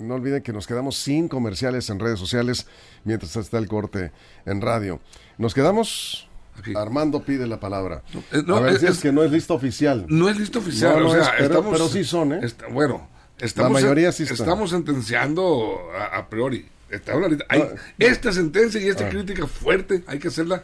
no 0.00 0.14
olviden 0.14 0.42
que 0.42 0.52
nos 0.52 0.66
quedamos 0.66 0.96
sin 0.96 1.28
comerciales 1.28 1.88
en 1.90 1.98
redes 1.98 2.18
sociales 2.18 2.66
mientras 3.04 3.34
está 3.36 3.56
el 3.58 3.66
corte 3.68 4.12
en 4.44 4.60
radio. 4.60 5.00
Nos 5.38 5.54
quedamos. 5.54 6.28
Aquí. 6.58 6.72
Armando 6.76 7.22
pide 7.22 7.46
la 7.46 7.60
palabra. 7.60 8.02
eh, 8.32 8.42
no, 8.44 8.56
a 8.56 8.60
ver 8.60 8.74
es- 8.74 8.80
si 8.80 8.86
es, 8.86 8.98
que 8.98 9.12
no 9.12 9.22
es 9.22 9.30
lista 9.30 9.54
oficial. 9.54 10.06
No 10.08 10.28
es 10.28 10.36
lista 10.38 10.58
oficial, 10.58 10.98
No, 11.00 11.08
o 11.08 11.12
sea, 11.12 11.22
es, 11.22 11.28
pero- 11.30 11.44
estamos, 11.44 11.72
pero 11.72 11.88
sí 11.88 12.02
son, 12.04 12.32
¿eh? 12.32 12.40
está- 12.42 12.66
bueno, 12.66 13.08
estamos, 13.38 13.72
mayoría 13.80 14.10
sí 14.10 14.24
están. 14.24 14.38
estamos 14.38 14.70
sentenciando 14.70 15.78
a, 15.96 16.18
a 16.18 16.28
priori. 16.28 16.68
Está 16.90 17.16
lista- 17.28 17.44
hay- 17.48 17.60
No, 17.60 17.66
esta 17.98 18.32
sentencia 18.32 18.80
y 18.80 18.88
esta 18.88 19.06
Ah. 19.06 19.10
crítica 19.10 19.46
fuerte 19.46 20.02
hay 20.06 20.18
que 20.18 20.28
hacerla 20.28 20.62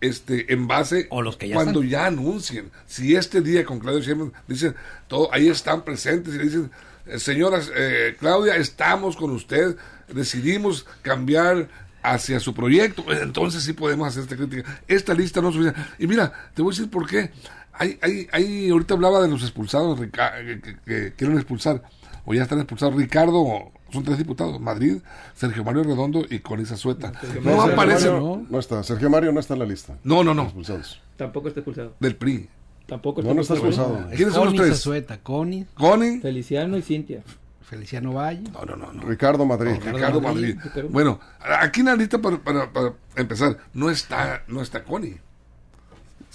este 0.00 0.52
en 0.52 0.66
base 0.66 1.06
O 1.10 1.22
los 1.22 1.36
que 1.36 1.48
ya 1.48 1.54
cuando 1.54 1.80
están. 1.82 1.90
ya 1.90 2.06
anuncien. 2.06 2.70
Si 2.86 3.16
este 3.16 3.40
día 3.40 3.64
con 3.64 3.78
Claudia 3.78 4.02
Sheinbaum 4.04 4.32
dicen 4.46 4.74
todo, 5.08 5.32
ahí 5.32 5.48
están 5.48 5.82
presentes 5.84 6.34
y 6.34 6.38
le 6.38 6.44
dicen 6.44 6.70
eh, 7.06 7.18
señoras 7.18 7.70
eh, 7.74 8.16
Claudia 8.18 8.56
estamos 8.56 9.16
con 9.16 9.30
usted, 9.30 9.76
decidimos 10.08 10.86
cambiar 11.02 11.68
hacia 12.02 12.38
su 12.40 12.52
proyecto, 12.54 13.02
eh, 13.12 13.20
entonces 13.22 13.62
sí 13.64 13.72
podemos 13.72 14.06
hacer 14.08 14.24
esta 14.24 14.36
crítica. 14.36 14.80
Esta 14.86 15.14
lista 15.14 15.40
no 15.40 15.48
es 15.48 15.54
suficiente. 15.54 15.80
Y 15.98 16.06
mira, 16.06 16.32
te 16.54 16.62
voy 16.62 16.72
a 16.72 16.76
decir 16.76 16.90
por 16.90 17.06
qué. 17.08 17.30
Hay, 17.72 17.98
hay, 18.02 18.28
hay, 18.32 18.70
ahorita 18.70 18.94
hablaba 18.94 19.20
de 19.22 19.28
los 19.28 19.42
expulsados 19.42 20.00
que- 20.00 20.76
que 20.84 21.12
quieren 21.14 21.36
expulsar, 21.36 21.82
o 22.24 22.32
ya 22.34 22.42
están 22.44 22.58
expulsados. 22.58 22.94
Ricardo, 22.96 23.72
son 23.96 24.04
tres 24.04 24.18
diputados, 24.18 24.60
Madrid, 24.60 24.98
Sergio 25.34 25.64
Mario 25.64 25.82
Redondo 25.82 26.24
y 26.28 26.38
Conisa 26.40 26.76
Sueta. 26.76 27.12
No, 27.12 27.20
Sergio 27.20 27.62
aparecen. 27.62 28.12
Mario 28.12 28.46
no 28.48 28.58
está. 28.58 28.82
Sergio 28.82 29.10
Mario 29.10 29.32
no 29.32 29.40
está 29.40 29.54
en 29.54 29.60
la 29.60 29.66
lista. 29.66 29.96
No, 30.04 30.22
no, 30.22 30.34
no, 30.34 30.44
Expulsados. 30.44 31.00
Tampoco 31.16 31.48
está 31.48 31.60
expulsado. 31.60 31.94
del 31.98 32.16
PRI. 32.16 32.48
Tampoco 32.86 33.22
No, 33.22 33.34
no 33.34 33.40
está 33.40 33.54
expulsado. 33.54 33.98
Es 34.10 34.16
¿Quiénes 34.16 34.34
son 34.34 34.46
los 34.46 34.54
tres? 34.54 34.68
Zazueta, 34.68 35.18
Connie, 35.18 35.66
Connie. 35.74 36.20
Feliciano 36.20 36.76
y 36.76 36.82
Cintia. 36.82 37.22
Feliciano 37.62 38.12
Valle. 38.12 38.48
No, 38.52 38.64
no, 38.64 38.76
no, 38.76 38.92
no. 38.92 39.02
Ricardo 39.02 39.44
Madrid. 39.44 39.72
Ricardo 39.84 40.20
Madrid. 40.20 40.56
Bueno, 40.88 41.18
aquí 41.60 41.80
en 41.80 41.86
la 41.86 41.96
lista 41.96 42.18
para, 42.20 42.38
para, 42.38 42.72
para 42.72 42.92
empezar, 43.16 43.56
no 43.74 43.90
está, 43.90 44.44
no 44.46 44.62
está 44.62 44.84
Connie. 44.84 45.18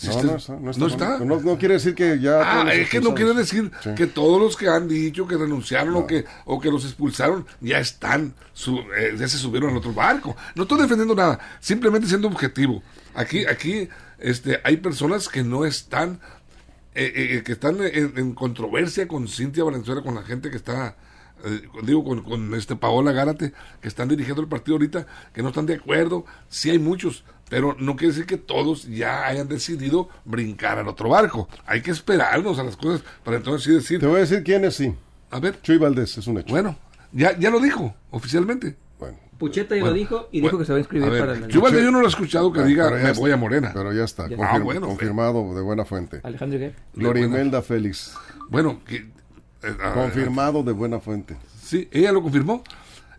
Si 0.02 0.08
No, 0.08 0.16
usted- 0.16 0.30
no 0.32 0.36
está. 0.38 0.54
No 0.56 0.72
está. 0.72 0.80
¿No 0.80 0.88
está? 0.88 1.20
No, 1.20 1.40
no 1.42 1.58
quiere 1.60 1.76
decir 1.76 1.94
que 1.94 2.20
ya. 2.20 2.42
Ah, 2.64 2.74
es 2.74 2.90
que 2.90 3.00
no 3.00 3.14
quiere 3.14 3.36
decir 3.36 3.72
Sí. 3.84 3.92
que 3.96 4.08
todos 4.08 4.42
los 4.42 4.58
que 4.58 4.68
han 4.68 4.88
dicho 4.88 5.28
que 5.28 5.38
renunciaron 5.38 5.96
o, 5.96 6.08
que, 6.08 6.26
o 6.46 6.60
que 6.60 6.72
los 6.72 6.86
expulsaron 6.86 7.46
ya 7.60 7.78
están, 7.78 8.34
su- 8.54 8.80
eh, 8.98 9.14
ya 9.16 9.28
se 9.28 9.38
subieron 9.38 9.70
al 9.70 9.78
otro 9.78 9.94
barco. 9.94 10.36
No 10.56 10.64
estoy 10.64 10.82
defendiendo 10.82 11.14
nada, 11.14 11.40
simplemente 11.60 12.08
siendo 12.08 12.28
objetivo. 12.30 12.82
Aquí, 13.14 13.46
aquí 13.46 13.90
este, 14.18 14.60
hay 14.64 14.78
personas 14.78 15.30
que 15.30 15.44
no 15.44 15.66
están, 15.66 16.20
eh, 16.96 17.14
eh, 17.38 17.44
que 17.46 17.52
están 17.52 17.78
en, 17.82 18.14
en 18.18 18.34
controversia 18.34 19.08
con 19.08 19.28
Cintia 19.28 19.64
Valenzuela, 19.64 20.02
con 20.02 20.16
la 20.16 20.24
gente 20.24 20.50
que 20.50 20.58
está, 20.58 20.96
eh, 21.46 21.62
digo, 21.84 22.04
con, 22.04 22.24
con 22.24 22.56
este 22.56 22.76
Paola 22.76 23.12
Gárate, 23.12 23.54
que 23.82 23.88
están 23.88 24.08
dirigiendo 24.10 24.42
el 24.42 24.48
partido 24.48 24.78
ahorita, 24.78 25.06
que 25.32 25.44
no 25.44 25.50
están 25.50 25.68
de 25.68 25.76
acuerdo. 25.76 26.26
Sí 26.50 26.72
hay 26.72 26.80
muchos, 26.80 27.24
pero 27.52 27.76
no 27.78 27.98
quiere 27.98 28.14
decir 28.14 28.26
que 28.26 28.38
todos 28.38 28.88
ya 28.88 29.28
hayan 29.28 29.50
decidido 29.50 30.08
brincar 30.24 30.80
al 30.80 30.88
otro 30.88 31.10
barco. 31.10 31.50
Hay 31.66 31.82
que 31.82 31.92
esperarnos 31.92 32.58
a 32.60 32.64
las 32.64 32.78
cosas 32.78 33.04
para 33.26 33.36
entonces 33.36 33.66
sí 33.66 33.72
decir, 33.74 34.00
Te 34.00 34.06
voy 34.08 34.16
a 34.16 34.20
decir 34.20 34.42
quiénes 34.42 34.74
sí. 34.74 34.96
a 35.30 35.40
ver, 35.42 35.62
Chuy 35.62 35.78
Valdés 35.78 36.18
es 36.18 36.28
un 36.28 36.38
hecho. 36.38 36.48
bueno, 36.50 36.78
ya, 37.12 37.38
ya 37.38 37.50
lo 37.50 37.60
dijo 37.60 37.94
oficialmente. 38.10 38.78
Bueno. 38.98 39.18
Pucheta 39.38 39.76
ya 39.76 39.82
Bueno, 39.82 39.96
lo 39.96 40.00
dijo 40.00 40.30
y 40.32 40.40
bueno, 40.40 40.58
dijo 40.58 40.60
que 40.60 40.66
se 40.66 40.72
va 40.72 40.78
a 40.78 40.80
inscribir 40.80 41.08
a 41.10 41.12
ver, 41.12 41.20
para 41.20 41.40
la 41.42 41.48
yo, 41.50 41.60
Valdés, 41.60 41.84
yo 41.84 41.92
no 41.92 42.00
lo 42.00 42.06
he 42.06 42.10
escuchado 42.10 42.54
que 42.54 42.62
Ah, 42.62 42.64
diga 42.64 42.90
me 42.90 43.02
está. 43.10 43.20
voy 43.20 43.32
a 43.32 43.36
Morena. 43.38 43.72
Pero 43.74 43.92
ya 43.92 44.06
está. 44.06 44.30
Ya. 44.30 44.38
Ah, 44.40 44.58
bueno, 44.60 44.88
confirmado 44.88 45.54
de 45.54 45.62
buena 45.62 45.84
fuente. 45.84 46.22
Alejandro 46.24 46.58
Higuera. 46.58 46.76
Glorimelda 46.94 47.62
Félix. 47.62 48.16
Bueno, 48.50 48.80
que, 48.86 48.96
eh, 48.98 49.76
ah, 49.84 49.92
Confirmado 49.94 50.64
de 50.64 50.72
buena 50.72 51.02
fuente. 51.02 51.36
Sí, 51.62 51.90
ella 51.92 52.14
lo 52.14 52.22
confirmó. 52.24 52.64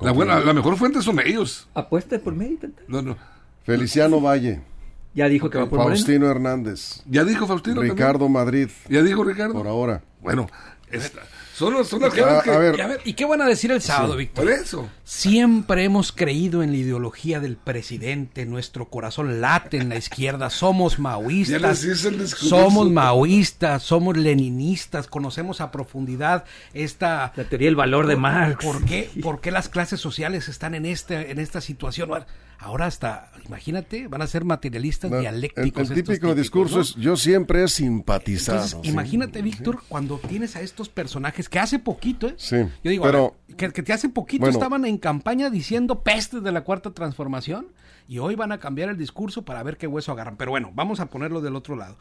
La, 0.00 0.12
buena, 0.12 0.40
la 0.40 0.54
mejor 0.54 0.76
fuente 0.78 1.02
son 1.02 1.20
ellos. 1.20 1.68
Apuesta 1.74 2.18
por 2.18 2.34
tanta. 2.36 2.82
No, 2.88 3.02
no. 3.02 3.16
Feliciano 3.64 4.20
Valle. 4.20 4.60
Ya 5.14 5.28
dijo 5.28 5.50
que 5.50 5.58
va 5.58 5.68
por 5.68 5.78
Morena. 5.78 5.94
Faustino 5.96 6.30
Hernández. 6.30 7.02
Ya 7.06 7.24
dijo 7.24 7.46
Faustino. 7.46 7.76
también. 7.76 7.96
Ricardo 7.96 8.28
Madrid. 8.28 8.68
Ya 8.88 9.02
dijo 9.02 9.22
Ricardo. 9.24 9.52
Por 9.54 9.66
ahora. 9.68 10.02
Bueno, 10.22 10.48
esta- 10.90 11.20
son, 11.66 11.74
las- 11.74 11.88
son 11.88 12.00
las 12.00 12.12
gentes 12.14 12.42
que... 12.42 12.50
a 12.50 12.58
ver. 12.58 12.76
Y, 12.76 12.80
a 12.80 12.86
ver, 12.86 13.00
¿y 13.04 13.12
qué 13.14 13.24
van 13.24 13.40
a 13.42 13.46
decir 13.46 13.70
el 13.70 13.80
sábado, 13.82 14.16
Víctor? 14.16 14.44
Por 14.44 14.52
eso. 14.52 14.88
Siempre 15.04 15.84
hemos 15.84 16.12
creído 16.12 16.62
en 16.62 16.70
la 16.70 16.76
ideología 16.78 17.40
del 17.40 17.56
presidente, 17.56 18.46
nuestro 18.46 18.88
corazón 18.88 19.40
late 19.40 19.76
en 19.76 19.88
la 19.88 19.96
izquierda, 19.96 20.50
somos 20.50 20.94
Ya 20.94 21.00
maoístas, 21.02 21.84
el 21.84 22.28
somos 22.28 22.90
maoístas, 22.90 23.82
somos 23.82 24.16
leninistas, 24.16 25.06
conocemos 25.06 25.60
a 25.60 25.70
profundidad 25.70 26.44
esta... 26.74 27.32
La 27.36 27.44
teoría 27.44 27.68
del 27.68 27.76
valor 27.76 28.06
de 28.06 28.16
Marx. 28.16 28.64
¿Por 28.64 28.84
qué, 28.84 29.10
por 29.22 29.40
qué 29.40 29.50
las 29.50 29.68
clases 29.68 30.00
sociales 30.00 30.48
están 30.48 30.74
en, 30.74 30.86
este, 30.86 31.30
en 31.30 31.38
esta 31.38 31.60
situación? 31.60 32.10
Ahora 32.58 32.86
hasta, 32.86 33.32
imagínate, 33.44 34.06
van 34.06 34.22
a 34.22 34.26
ser 34.28 34.44
materialistas 34.44 35.10
No, 35.10 35.16
el, 35.16 35.22
dialécticos. 35.22 35.62
el 35.64 35.72
estos 35.72 35.88
típico 35.96 36.12
típicos, 36.28 36.36
discurso 36.36 36.76
¿no? 36.76 36.82
es 36.82 36.94
yo 36.94 37.16
siempre 37.16 37.64
he 37.64 37.68
simpatizado. 37.68 38.58
Entonces, 38.58 38.78
¿sí? 38.84 38.88
imagínate, 38.88 39.42
Víctor, 39.42 39.82
cuando 39.88 40.18
tienes 40.18 40.54
a 40.54 40.60
estos 40.60 40.88
personajes 40.88 41.48
que 41.52 41.58
hace 41.60 41.78
poquito, 41.78 42.26
¿eh? 42.28 42.34
Sí, 42.38 42.56
Yo 42.82 42.90
digo, 42.90 43.04
pero- 43.04 43.36
ver, 43.46 43.56
que, 43.56 43.70
que 43.72 43.82
te 43.82 43.92
hace 43.92 44.08
poquito 44.08 44.40
Bueno. 44.40 44.54
estaban 44.58 44.84
en 44.86 44.98
campaña 44.98 45.50
diciendo 45.50 46.02
pestes 46.02 46.42
de 46.42 46.50
la 46.50 46.62
cuarta 46.64 46.90
transformación 46.92 47.68
y 48.08 48.18
hoy 48.18 48.34
van 48.34 48.50
a 48.52 48.58
cambiar 48.58 48.88
el 48.88 48.96
discurso 48.96 49.42
para 49.44 49.62
ver 49.62 49.76
qué 49.76 49.86
hueso 49.86 50.10
agarran. 50.12 50.36
Pero 50.36 50.50
bueno, 50.50 50.70
vamos 50.74 50.98
a 51.00 51.06
ponerlo 51.06 51.40
del 51.40 51.54
otro 51.54 51.76
lado. 51.76 51.96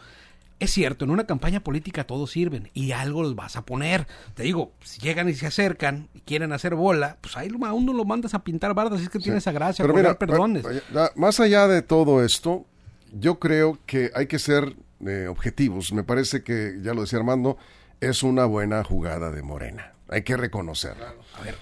Es 0.60 0.72
cierto, 0.72 1.06
en 1.06 1.12
una 1.12 1.26
campaña 1.26 1.60
política 1.62 2.04
todos 2.06 2.32
sirven 2.32 2.70
y 2.74 2.92
algo 2.92 3.24
los 3.24 3.36
vas 3.36 3.56
a 3.56 3.66
poner. 3.66 4.08
Te 4.36 4.44
digo, 4.44 4.72
si 4.84 5.02
llegan 5.02 5.28
y 5.28 5.34
se 5.34 5.48
acercan 5.48 6.08
y 6.14 6.20
quieren 6.22 6.54
hacer 6.54 6.76
bola, 6.76 7.18
pues 7.20 7.36
ahí 7.36 7.50
a 7.66 7.74
uno 7.74 7.94
lo 7.94 8.06
mandas 8.06 8.34
a 8.36 8.44
pintar 8.44 8.74
bardas, 8.76 9.02
es 9.02 9.10
que 9.10 9.20
tiene 9.20 9.40
esa 9.40 9.52
gracia, 9.52 9.84
Pero 9.84 9.96
mira, 9.96 10.18
perdones. 10.20 10.64
va- 10.66 10.72
va- 10.96 11.12
más 11.16 11.40
allá 11.40 11.68
de 11.68 11.82
todo 11.82 12.24
esto, 12.24 12.66
yo 13.12 13.40
creo 13.40 13.80
que 13.86 14.12
hay 14.16 14.28
que 14.28 14.40
ser 14.40 14.76
eh, 15.06 15.26
objetivos. 15.28 15.92
Me 15.94 16.04
parece 16.04 16.44
que, 16.44 16.78
ya 16.84 16.94
lo 16.94 17.02
decía 17.02 17.18
Armando, 17.18 17.58
es 18.02 18.24
una 18.24 18.46
buena 18.46 18.84
jugada 18.84 19.32
de 19.32 19.42
Morena. 19.42 19.94
Hay 20.10 20.24
que 20.24 20.36
reconocerla. 20.36 21.14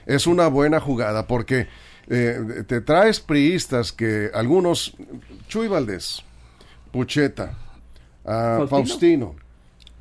Es 0.08 0.25
una 0.25 0.47
buena 0.47 0.80
jugada 0.80 1.28
porque 1.28 1.67
eh, 2.08 2.63
te 2.67 2.82
traes 2.82 3.19
priistas 3.19 3.91
que 3.91 4.32
algunos, 4.34 4.95
Chuy 5.47 5.67
Valdés, 5.67 6.23
Pucheta, 6.91 7.56
ah, 8.25 8.65
Faustino. 8.67 9.36
Faustino, 9.36 9.36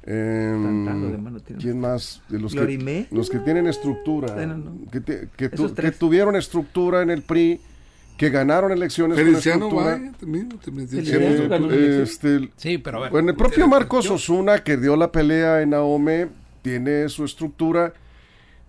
em. 0.06 1.40
¿quién 1.58 1.80
más? 1.80 2.22
De 2.28 2.38
los, 2.38 2.54
que, 2.54 3.06
los 3.10 3.28
que 3.28 3.38
tienen 3.40 3.66
estructura, 3.66 4.32
Bueno, 4.32 4.56
no. 4.56 4.90
que, 4.90 5.00
te- 5.00 5.28
que 5.36 5.48
tu- 5.50 5.56
Esos 5.66 5.72
que 5.72 5.82
tres. 5.82 5.98
tuvieron 5.98 6.34
estructura 6.36 7.02
en 7.02 7.10
el 7.10 7.20
PRI, 7.22 7.60
que 8.18 8.30
ganaron 8.30 8.72
elecciones 8.72 9.16
Feliciano. 9.16 9.70
Valle 9.70 10.10
también. 10.18 10.48
también 10.58 10.88
Eh, 10.92 11.46
ganó 11.48 11.70
este, 11.70 12.50
Sí, 12.56 12.76
pero 12.76 12.98
a 12.98 13.00
ver. 13.02 13.10
bueno, 13.12 13.30
el 13.30 13.36
propio 13.36 13.68
Marcos 13.68 14.10
Osuna, 14.10 14.58
que 14.58 14.76
dio 14.76 14.96
la 14.96 15.10
pelea 15.12 15.62
en 15.62 15.72
Ahome, 15.72 16.26
tiene 16.60 17.08
su 17.08 17.24
estructura. 17.24 17.94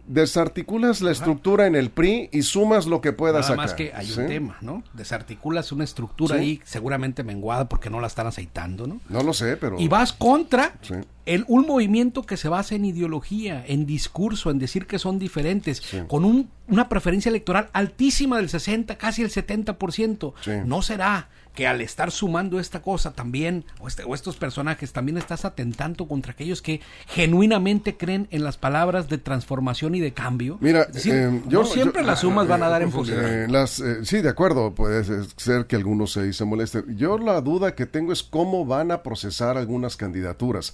Desarticulas 0.10 1.02
la 1.02 1.12
estructura 1.12 1.68
en 1.68 1.76
el 1.76 1.92
PRI 1.92 2.30
y 2.32 2.42
sumas 2.42 2.88
lo 2.88 3.00
que 3.00 3.14
puedas 3.14 3.46
sacar. 3.46 3.58
más 3.58 3.74
que 3.76 3.94
hay 3.94 4.08
¿sí? 4.08 4.20
un 4.20 4.26
tema, 4.28 4.58
¿no? 4.60 4.84
Desarticulas 4.94 5.72
una 5.72 5.84
estructura 5.84 6.36
Sí. 6.36 6.42
ahí 6.42 6.62
seguramente 6.66 7.24
menguada 7.24 7.70
porque 7.70 7.92
no 7.92 8.00
la 8.02 8.08
están 8.08 8.26
aceitando, 8.26 8.88
¿no? 8.88 9.00
No 9.08 9.22
lo 9.22 9.34
sé, 9.34 9.56
pero. 9.56 9.80
Y 9.80 9.88
vas 9.88 10.12
contra 10.12 10.74
Sí. 10.82 10.96
el, 11.28 11.46
un 11.48 11.68
movimiento 11.68 12.24
que 12.24 12.38
se 12.38 12.50
basa 12.50 12.74
en 12.74 12.86
ideología, 12.86 13.64
en 13.68 13.86
discurso, 13.86 14.50
en 14.50 14.58
decir 14.58 14.88
que 14.88 14.98
son 14.98 15.20
diferentes, 15.20 15.84
con 16.08 16.26
un, 16.26 16.50
una 16.68 16.90
preferencia 16.90 17.30
electoral 17.30 17.70
altísima 17.74 18.38
del 18.38 18.50
60, 18.50 18.98
casi 18.98 19.22
el 19.22 19.30
70%, 19.30 20.34
no 20.66 20.82
será 20.82 21.30
que 21.54 21.68
al 21.68 21.82
estar 21.82 22.12
sumando 22.12 22.60
esta 22.60 22.82
cosa 22.82 23.12
también, 23.12 23.66
o, 23.80 23.88
este, 23.88 24.04
o 24.04 24.16
estos 24.16 24.38
personajes, 24.38 24.94
también 24.94 25.18
estás 25.18 25.46
atentando 25.46 26.08
contra 26.08 26.32
aquellos 26.32 26.62
que 26.62 26.82
genuinamente 27.08 27.98
creen 27.98 28.28
en 28.32 28.44
las 28.44 28.58
palabras 28.58 29.10
de 29.10 29.18
transformación 29.18 29.96
y 29.96 30.00
de 30.00 30.14
cambio. 30.14 30.58
Mira, 30.62 30.88
eh, 30.94 31.42
yo, 31.48 31.64
no 31.64 31.66
siempre 31.66 32.04
las 32.04 32.22
sumas 32.22 32.48
van 32.48 32.64
a 32.64 32.70
dar 32.70 32.82
en 32.82 32.92
función. 32.92 33.20
Eh, 33.24 33.48
las, 33.50 33.80
eh, 33.80 34.06
sí, 34.06 34.22
de 34.22 34.30
acuerdo, 34.30 34.74
puede 34.74 35.04
ser 35.36 35.66
que 35.66 35.76
algunos 35.76 36.14
se, 36.14 36.32
se 36.34 36.46
molesten. 36.46 36.96
Yo 36.96 37.18
la 37.18 37.42
duda 37.42 37.76
que 37.76 37.86
tengo 37.86 38.14
es 38.14 38.24
cómo 38.24 38.66
van 38.66 38.92
a 38.92 39.04
procesar 39.04 39.58
algunas 39.58 39.98
candidaturas. 39.98 40.74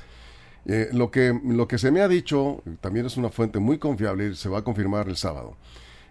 lo, 0.91 1.11
que, 1.11 1.39
lo 1.43 1.67
que 1.67 1.77
se 1.77 1.91
me 1.91 2.01
ha 2.01 2.07
dicho, 2.07 2.61
también 2.81 3.05
es 3.05 3.17
una 3.17 3.29
fuente 3.29 3.59
muy 3.59 3.77
confiable 3.77 4.29
y 4.29 4.35
se 4.35 4.49
va 4.49 4.59
a 4.59 4.63
confirmar 4.63 5.07
el 5.07 5.15
sábado, 5.15 5.55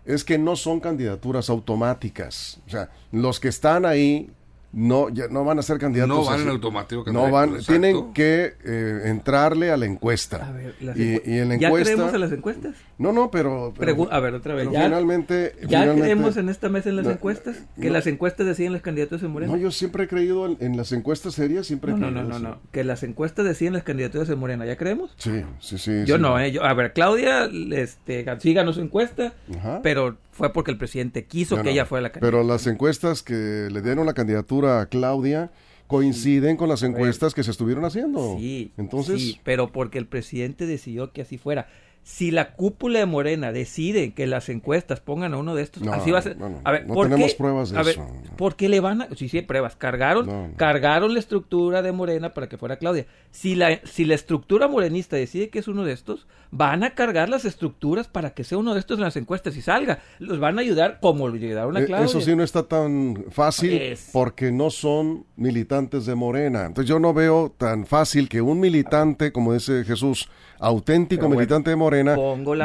es 0.04 0.24
que 0.24 0.38
no 0.38 0.56
son 0.56 0.80
candidaturas 0.80 1.50
automáticas. 1.50 2.60
O 2.66 2.70
sea, 2.70 2.90
los 3.10 3.40
que 3.40 3.48
están 3.48 3.84
ahí 3.84 4.30
no 4.74 5.08
ya 5.08 5.28
no 5.28 5.44
van 5.44 5.58
a 5.58 5.62
ser 5.62 5.78
candidatos. 5.78 6.16
No 6.16 6.24
van 6.24 6.40
en 6.40 6.48
automático. 6.48 7.04
No 7.12 7.30
van, 7.30 7.58
tienen 7.58 8.12
que 8.12 8.54
eh, 8.64 9.02
entrarle 9.04 9.70
a 9.70 9.76
la 9.76 9.86
encuesta. 9.86 10.52
y, 10.96 11.38
en 11.38 11.48
la 11.48 11.56
¿Ya 11.56 11.72
creemos 11.72 12.12
en 12.12 12.20
las 12.20 12.32
encuestas? 12.32 12.74
No, 12.98 13.12
no, 13.12 13.30
pero... 13.30 13.72
a 14.10 14.20
ver, 14.20 14.34
otra 14.34 14.54
vez. 14.54 14.68
¿Ya, 14.70 14.84
finalmente, 14.84 15.54
¿Ya 15.66 15.92
creemos 15.94 16.36
en 16.36 16.48
esta 16.48 16.68
mesa 16.68 16.88
en 16.88 16.96
las 16.96 17.06
encuestas? 17.06 17.56
¿Que 17.80 17.90
las 17.90 18.06
encuestas 18.06 18.46
deciden 18.46 18.72
las 18.72 18.82
candidaturas 18.82 19.22
en 19.22 19.30
Morena? 19.30 19.52
No, 19.52 19.58
yo 19.58 19.70
siempre 19.70 20.04
he 20.04 20.08
creído 20.08 20.46
en, 20.46 20.76
las 20.76 20.92
encuestas 20.92 21.34
serias, 21.34 21.66
siempre 21.66 21.92
no, 21.92 22.10
no, 22.10 22.24
no, 22.24 22.38
no, 22.38 22.58
Que 22.72 22.82
las 22.84 23.02
encuestas 23.02 23.44
deciden 23.44 23.74
las 23.74 23.84
candidaturas 23.84 24.28
en 24.28 24.38
Morena, 24.38 24.66
¿ya 24.66 24.76
creemos? 24.76 25.14
Sí, 25.18 25.42
sí, 25.60 25.78
sí. 25.78 26.04
Yo 26.04 26.18
no, 26.18 26.38
eh, 26.38 26.58
a 26.60 26.74
ver, 26.74 26.92
Claudia 26.92 27.48
este, 27.72 28.24
sí 28.40 28.54
ganó 28.54 28.72
su 28.72 28.80
encuesta, 28.80 29.34
pero 29.82 30.16
fue 30.34 30.52
porque 30.52 30.72
el 30.72 30.78
presidente 30.78 31.24
quiso 31.24 31.62
que 31.62 31.70
ella 31.70 31.86
fuera 31.86 32.02
la 32.02 32.12
candidata. 32.12 32.30
Pero 32.30 32.46
las 32.46 32.66
encuestas 32.66 33.22
que 33.22 33.68
le 33.70 33.80
dieron 33.80 34.04
la 34.04 34.14
candidatura 34.14 34.80
a 34.80 34.86
Claudia 34.86 35.52
coinciden 35.86 36.56
con 36.56 36.68
las 36.68 36.82
encuestas 36.82 37.34
que 37.34 37.44
se 37.44 37.50
estuvieron 37.50 37.84
haciendo. 37.84 38.36
Sí, 38.38 38.72
Entonces, 38.76 39.20
sí, 39.20 39.40
pero 39.44 39.70
porque 39.70 39.98
el 39.98 40.06
presidente 40.06 40.66
decidió 40.66 41.12
que 41.12 41.22
así 41.22 41.38
fuera 41.38 41.68
si 42.04 42.30
la 42.30 42.52
cúpula 42.52 42.98
de 42.98 43.06
Morena 43.06 43.50
decide 43.50 44.12
que 44.12 44.26
las 44.26 44.50
encuestas 44.50 45.00
pongan 45.00 45.32
a 45.32 45.38
uno 45.38 45.54
de 45.54 45.62
estos, 45.62 45.82
así 45.88 46.10
va 46.10 46.18
a 46.18 46.22
ser. 46.22 46.36
a 46.62 46.70
ver, 46.70 46.86
no 46.86 46.94
tenemos 47.02 47.34
pruebas 47.34 47.70
de 47.70 47.80
eso. 47.80 48.06
¿por 48.36 48.56
qué 48.56 48.68
le 48.68 48.80
van 48.80 49.00
a.? 49.02 49.08
Sí, 49.16 49.30
sí, 49.30 49.40
pruebas. 49.40 49.74
Cargaron, 49.74 50.52
cargaron 50.56 51.14
la 51.14 51.20
estructura 51.20 51.80
de 51.80 51.92
Morena 51.92 52.34
para 52.34 52.46
que 52.46 52.58
fuera 52.58 52.76
Claudia. 52.76 53.06
Si 53.30 53.54
la, 53.54 53.80
si 53.84 54.04
la 54.04 54.14
estructura 54.14 54.68
morenista 54.68 55.16
decide 55.16 55.48
que 55.48 55.58
es 55.58 55.66
uno 55.66 55.82
de 55.82 55.92
estos, 55.92 56.26
van 56.50 56.84
a 56.84 56.90
cargar 56.94 57.30
las 57.30 57.46
estructuras 57.46 58.06
para 58.06 58.34
que 58.34 58.44
sea 58.44 58.58
uno 58.58 58.74
de 58.74 58.80
estos 58.80 58.98
en 58.98 59.04
las 59.04 59.16
encuestas 59.16 59.56
y 59.56 59.62
salga. 59.62 60.00
Los 60.18 60.38
van 60.38 60.58
a 60.58 60.60
ayudar 60.60 60.98
como 61.00 61.26
lo 61.26 61.34
ayudaron 61.36 61.74
a 61.76 61.80
eh, 61.80 61.86
Claudia. 61.86 62.04
Eso 62.04 62.20
sí 62.20 62.36
no 62.36 62.44
está 62.44 62.64
tan 62.64 63.24
fácil 63.30 63.96
porque 64.12 64.52
no 64.52 64.68
son 64.68 65.24
militantes 65.36 66.04
de 66.04 66.14
Morena. 66.14 66.66
Entonces 66.66 66.88
yo 66.88 66.98
no 66.98 67.14
veo 67.14 67.54
tan 67.56 67.86
fácil 67.86 68.28
que 68.28 68.42
un 68.42 68.60
militante, 68.60 69.32
como 69.32 69.54
dice 69.54 69.84
Jesús, 69.84 70.28
auténtico 70.58 71.28
militante 71.28 71.70
de 71.70 71.76
Morena, 71.76 71.93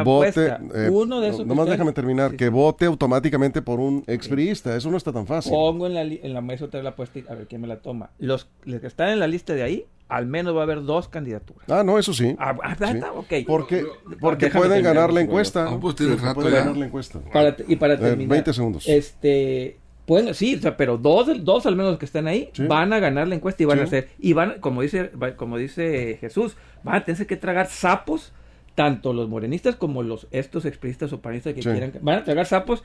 vote, 0.03 0.57
eh, 0.75 0.89
Uno 0.91 1.21
de 1.21 1.29
esos 1.29 1.45
nomás 1.45 1.67
déjame 1.67 1.91
terminar, 1.91 2.35
que 2.35 2.49
vote 2.49 2.85
automáticamente 2.85 3.61
por 3.61 3.79
un 3.79 4.03
expriista, 4.07 4.75
eso 4.75 4.89
no 4.89 4.97
está 4.97 5.11
tan 5.11 5.27
fácil. 5.27 5.51
Pongo 5.51 5.87
en 5.87 5.93
la, 5.93 6.01
en 6.01 6.33
la 6.33 6.41
mesa 6.41 6.65
otra 6.65 6.81
la 6.81 6.91
apuesta 6.91 7.19
a 7.29 7.35
ver 7.35 7.47
quién 7.47 7.61
me 7.61 7.67
la 7.67 7.81
toma. 7.81 8.11
Los, 8.19 8.47
que 8.65 8.87
están 8.87 9.09
en 9.09 9.19
la 9.19 9.27
lista 9.27 9.53
de 9.53 9.63
ahí, 9.63 9.85
al 10.07 10.25
menos 10.25 10.55
va 10.55 10.61
a 10.61 10.63
haber 10.63 10.83
dos 10.83 11.07
candidaturas. 11.07 11.69
Ah, 11.69 11.83
no, 11.83 11.99
eso 11.99 12.13
sí. 12.13 12.35
Ah, 12.39 12.55
ah 12.63 12.73
está, 12.73 13.13
okay. 13.13 13.45
Porque, 13.45 13.85
porque 14.19 14.49
pueden 14.49 14.83
ganar 14.83 15.13
la 15.13 15.21
encuesta. 15.21 15.67
Ah, 15.69 15.77
pues 15.79 15.95
pueden 15.95 16.17
ganar 16.17 16.77
la 16.77 16.85
encuesta. 16.85 17.19
y 17.67 17.75
para 17.75 17.97
terminar. 17.97 18.29
20 18.29 18.53
segundos. 18.53 18.87
Este, 18.87 19.77
pueden, 20.09 20.33
sí, 20.33 20.55
o 20.55 20.59
sea, 20.59 20.75
pero 20.75 20.97
dos, 20.97 21.27
dos 21.43 21.67
al 21.67 21.75
menos 21.75 21.99
que 21.99 22.05
están 22.05 22.27
ahí 22.27 22.49
van 22.67 22.91
a 22.93 22.99
ganar 22.99 23.27
la 23.27 23.35
encuesta 23.35 23.61
y 23.61 23.67
van 23.67 23.79
a 23.79 23.83
hacer, 23.83 24.09
y 24.17 24.33
van, 24.33 24.59
como 24.59 24.81
dice, 24.81 25.11
como 25.35 25.57
dice 25.57 26.17
Jesús, 26.19 26.57
van 26.83 26.95
a 26.95 27.05
tener 27.05 27.27
que 27.27 27.37
tragar 27.37 27.67
sapos, 27.67 28.33
tanto 28.79 29.11
los 29.11 29.27
morenistas 29.27 29.75
como 29.75 30.03
los 30.03 30.27
estos 30.31 30.63
exprimistas 30.63 31.11
o 31.11 31.19
panistas 31.19 31.53
que 31.53 31.59
quieran, 31.59 31.91
van 32.01 32.19
a 32.19 32.23
tragar 32.23 32.45
sapos 32.45 32.81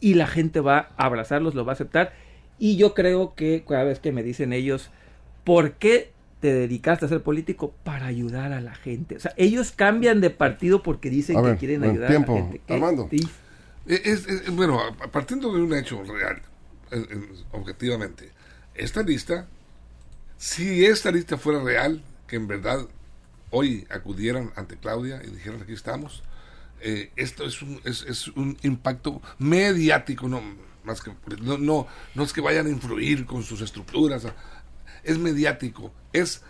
y 0.00 0.14
la 0.14 0.26
gente 0.26 0.60
va 0.60 0.92
a 0.96 1.04
abrazarlos, 1.04 1.54
lo 1.54 1.66
va 1.66 1.72
a 1.72 1.74
aceptar. 1.74 2.14
Y 2.58 2.78
yo 2.78 2.94
creo 2.94 3.34
que 3.34 3.62
cada 3.68 3.84
vez 3.84 4.00
que 4.00 4.12
me 4.12 4.22
dicen 4.22 4.54
ellos, 4.54 4.88
¿por 5.44 5.72
qué 5.74 6.10
te 6.40 6.54
dedicaste 6.54 7.04
a 7.04 7.08
ser 7.10 7.22
político? 7.22 7.74
Para 7.84 8.06
ayudar 8.06 8.54
a 8.54 8.62
la 8.62 8.74
gente. 8.76 9.16
O 9.16 9.20
sea, 9.20 9.34
ellos 9.36 9.72
cambian 9.72 10.22
de 10.22 10.30
partido 10.30 10.82
porque 10.82 11.10
dicen 11.10 11.44
que 11.44 11.56
quieren 11.58 11.84
ayudar 11.84 12.12
a 12.12 12.18
la 12.18 12.26
gente. 12.26 12.62
Armando. 12.68 13.10
Es, 13.84 14.50
bueno, 14.54 14.80
partiendo 15.12 15.52
de 15.52 15.60
un 15.60 15.74
hecho 15.74 16.02
real, 16.02 16.40
objetivamente, 17.52 18.30
esta 18.74 19.02
lista, 19.02 19.46
si 20.38 20.86
esta 20.86 21.10
lista 21.10 21.36
fuera 21.36 21.62
real, 21.62 22.00
que 22.26 22.36
en 22.36 22.48
verdad 22.48 22.86
hoy 23.56 23.86
acudieran 23.90 24.52
ante 24.56 24.76
Claudia 24.76 25.22
y 25.24 25.30
dijeran 25.30 25.62
aquí 25.62 25.72
estamos, 25.72 26.22
eh, 26.80 27.10
esto 27.16 27.44
es 27.44 27.62
un, 27.62 28.56
impacto 28.62 29.22
mediático, 29.38 30.28
no, 30.28 30.42
más 30.84 31.00
que, 31.00 31.12
no, 31.40 31.56
no, 31.56 31.86
no 32.14 32.22
es 32.22 32.32
que 32.32 32.40
vayan 32.40 32.66
a 32.66 32.70
influir 32.70 33.24
con 33.24 33.42
sus 33.42 33.62
estructuras, 33.62 34.26
es 35.02 35.18
mediático, 35.18 35.92
es 36.12 36.42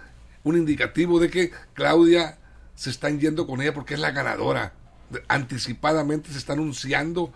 un 0.42 0.56
indicativo 0.56 1.20
de 1.20 1.30
que 1.30 1.50
Claudia 1.74 2.38
se 2.74 2.90
están 2.90 3.18
yendo 3.20 3.46
con 3.46 3.60
ella 3.60 3.74
porque 3.74 3.94
es 3.94 4.00
la 4.00 4.12
ganadora. 4.12 4.74
Anticipadamente 5.28 6.30
se 6.30 6.38
está 6.38 6.52
anunciando. 6.52 7.32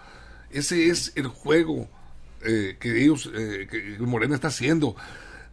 Ese 0.50 0.88
es 0.88 1.12
el 1.16 1.26
juego 1.26 1.88
eh, 2.42 2.76
que 2.78 3.02
ellos, 3.02 3.30
eh, 3.35 3.66
que 3.70 3.96
Morena 4.00 4.35
está 4.35 4.48
haciendo. 4.48 4.96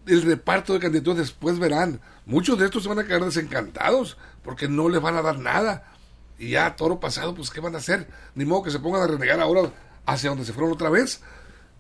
El 0.07 0.21
reparto 0.23 0.73
de 0.73 0.79
candidatos 0.79 1.17
después 1.17 1.59
verán. 1.59 1.99
Muchos 2.25 2.57
de 2.57 2.65
estos 2.65 2.83
se 2.83 2.89
van 2.89 2.99
a 2.99 3.05
quedar 3.05 3.23
desencantados 3.23 4.17
porque 4.43 4.67
no 4.67 4.89
les 4.89 5.01
van 5.01 5.15
a 5.15 5.21
dar 5.21 5.37
nada. 5.37 5.91
Y 6.39 6.51
ya 6.51 6.75
toro 6.75 6.99
pasado, 6.99 7.35
pues 7.35 7.49
¿qué 7.49 7.59
van 7.59 7.75
a 7.75 7.79
hacer? 7.79 8.07
Ni 8.35 8.45
modo 8.45 8.63
que 8.63 8.71
se 8.71 8.79
pongan 8.79 9.01
a 9.01 9.07
renegar 9.07 9.39
ahora 9.39 9.71
hacia 10.05 10.29
donde 10.29 10.45
se 10.45 10.53
fueron 10.53 10.71
otra 10.71 10.89
vez. 10.89 11.21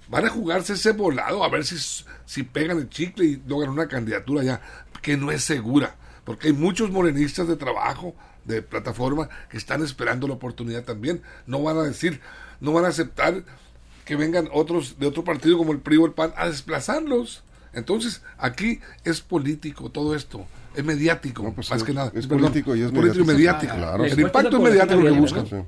Van 0.09 0.25
a 0.25 0.29
jugarse 0.29 0.73
ese 0.73 0.91
volado 0.91 1.43
a 1.43 1.49
ver 1.49 1.65
si, 1.65 1.77
si 2.25 2.43
pegan 2.43 2.77
el 2.77 2.89
chicle 2.89 3.25
y 3.25 3.43
logran 3.47 3.71
una 3.71 3.87
candidatura 3.87 4.43
ya 4.43 4.61
que 5.01 5.17
no 5.17 5.31
es 5.31 5.43
segura. 5.43 5.95
Porque 6.23 6.47
hay 6.47 6.53
muchos 6.53 6.91
morenistas 6.91 7.47
de 7.47 7.55
trabajo, 7.55 8.13
de 8.43 8.61
plataforma, 8.61 9.29
que 9.49 9.57
están 9.57 9.81
esperando 9.83 10.27
la 10.27 10.33
oportunidad 10.33 10.83
también. 10.83 11.21
No 11.45 11.63
van 11.63 11.77
a 11.77 11.83
decir, 11.83 12.19
no 12.59 12.73
van 12.73 12.85
a 12.85 12.89
aceptar 12.89 13.43
que 14.03 14.15
vengan 14.15 14.49
otros 14.51 14.99
de 14.99 15.07
otro 15.07 15.23
partido 15.23 15.57
como 15.57 15.71
el 15.71 15.79
PRI 15.79 15.97
o 15.97 16.05
el 16.05 16.13
PAN 16.13 16.33
a 16.35 16.47
desplazarlos. 16.47 17.43
Entonces, 17.73 18.21
aquí 18.37 18.79
es 19.03 19.21
político 19.21 19.89
todo 19.89 20.15
esto, 20.15 20.45
es 20.75 20.83
mediático, 20.83 21.53
pues 21.53 21.69
más 21.69 21.83
que 21.83 21.93
nada. 21.93 22.11
Es 22.13 22.27
político 22.27 22.75
y 22.75 22.81
es 22.81 22.91
mediático. 22.91 23.73
El 24.03 24.19
impacto 24.19 24.59
mediático 24.61 25.01
que 25.01 25.11
buscan. 25.11 25.67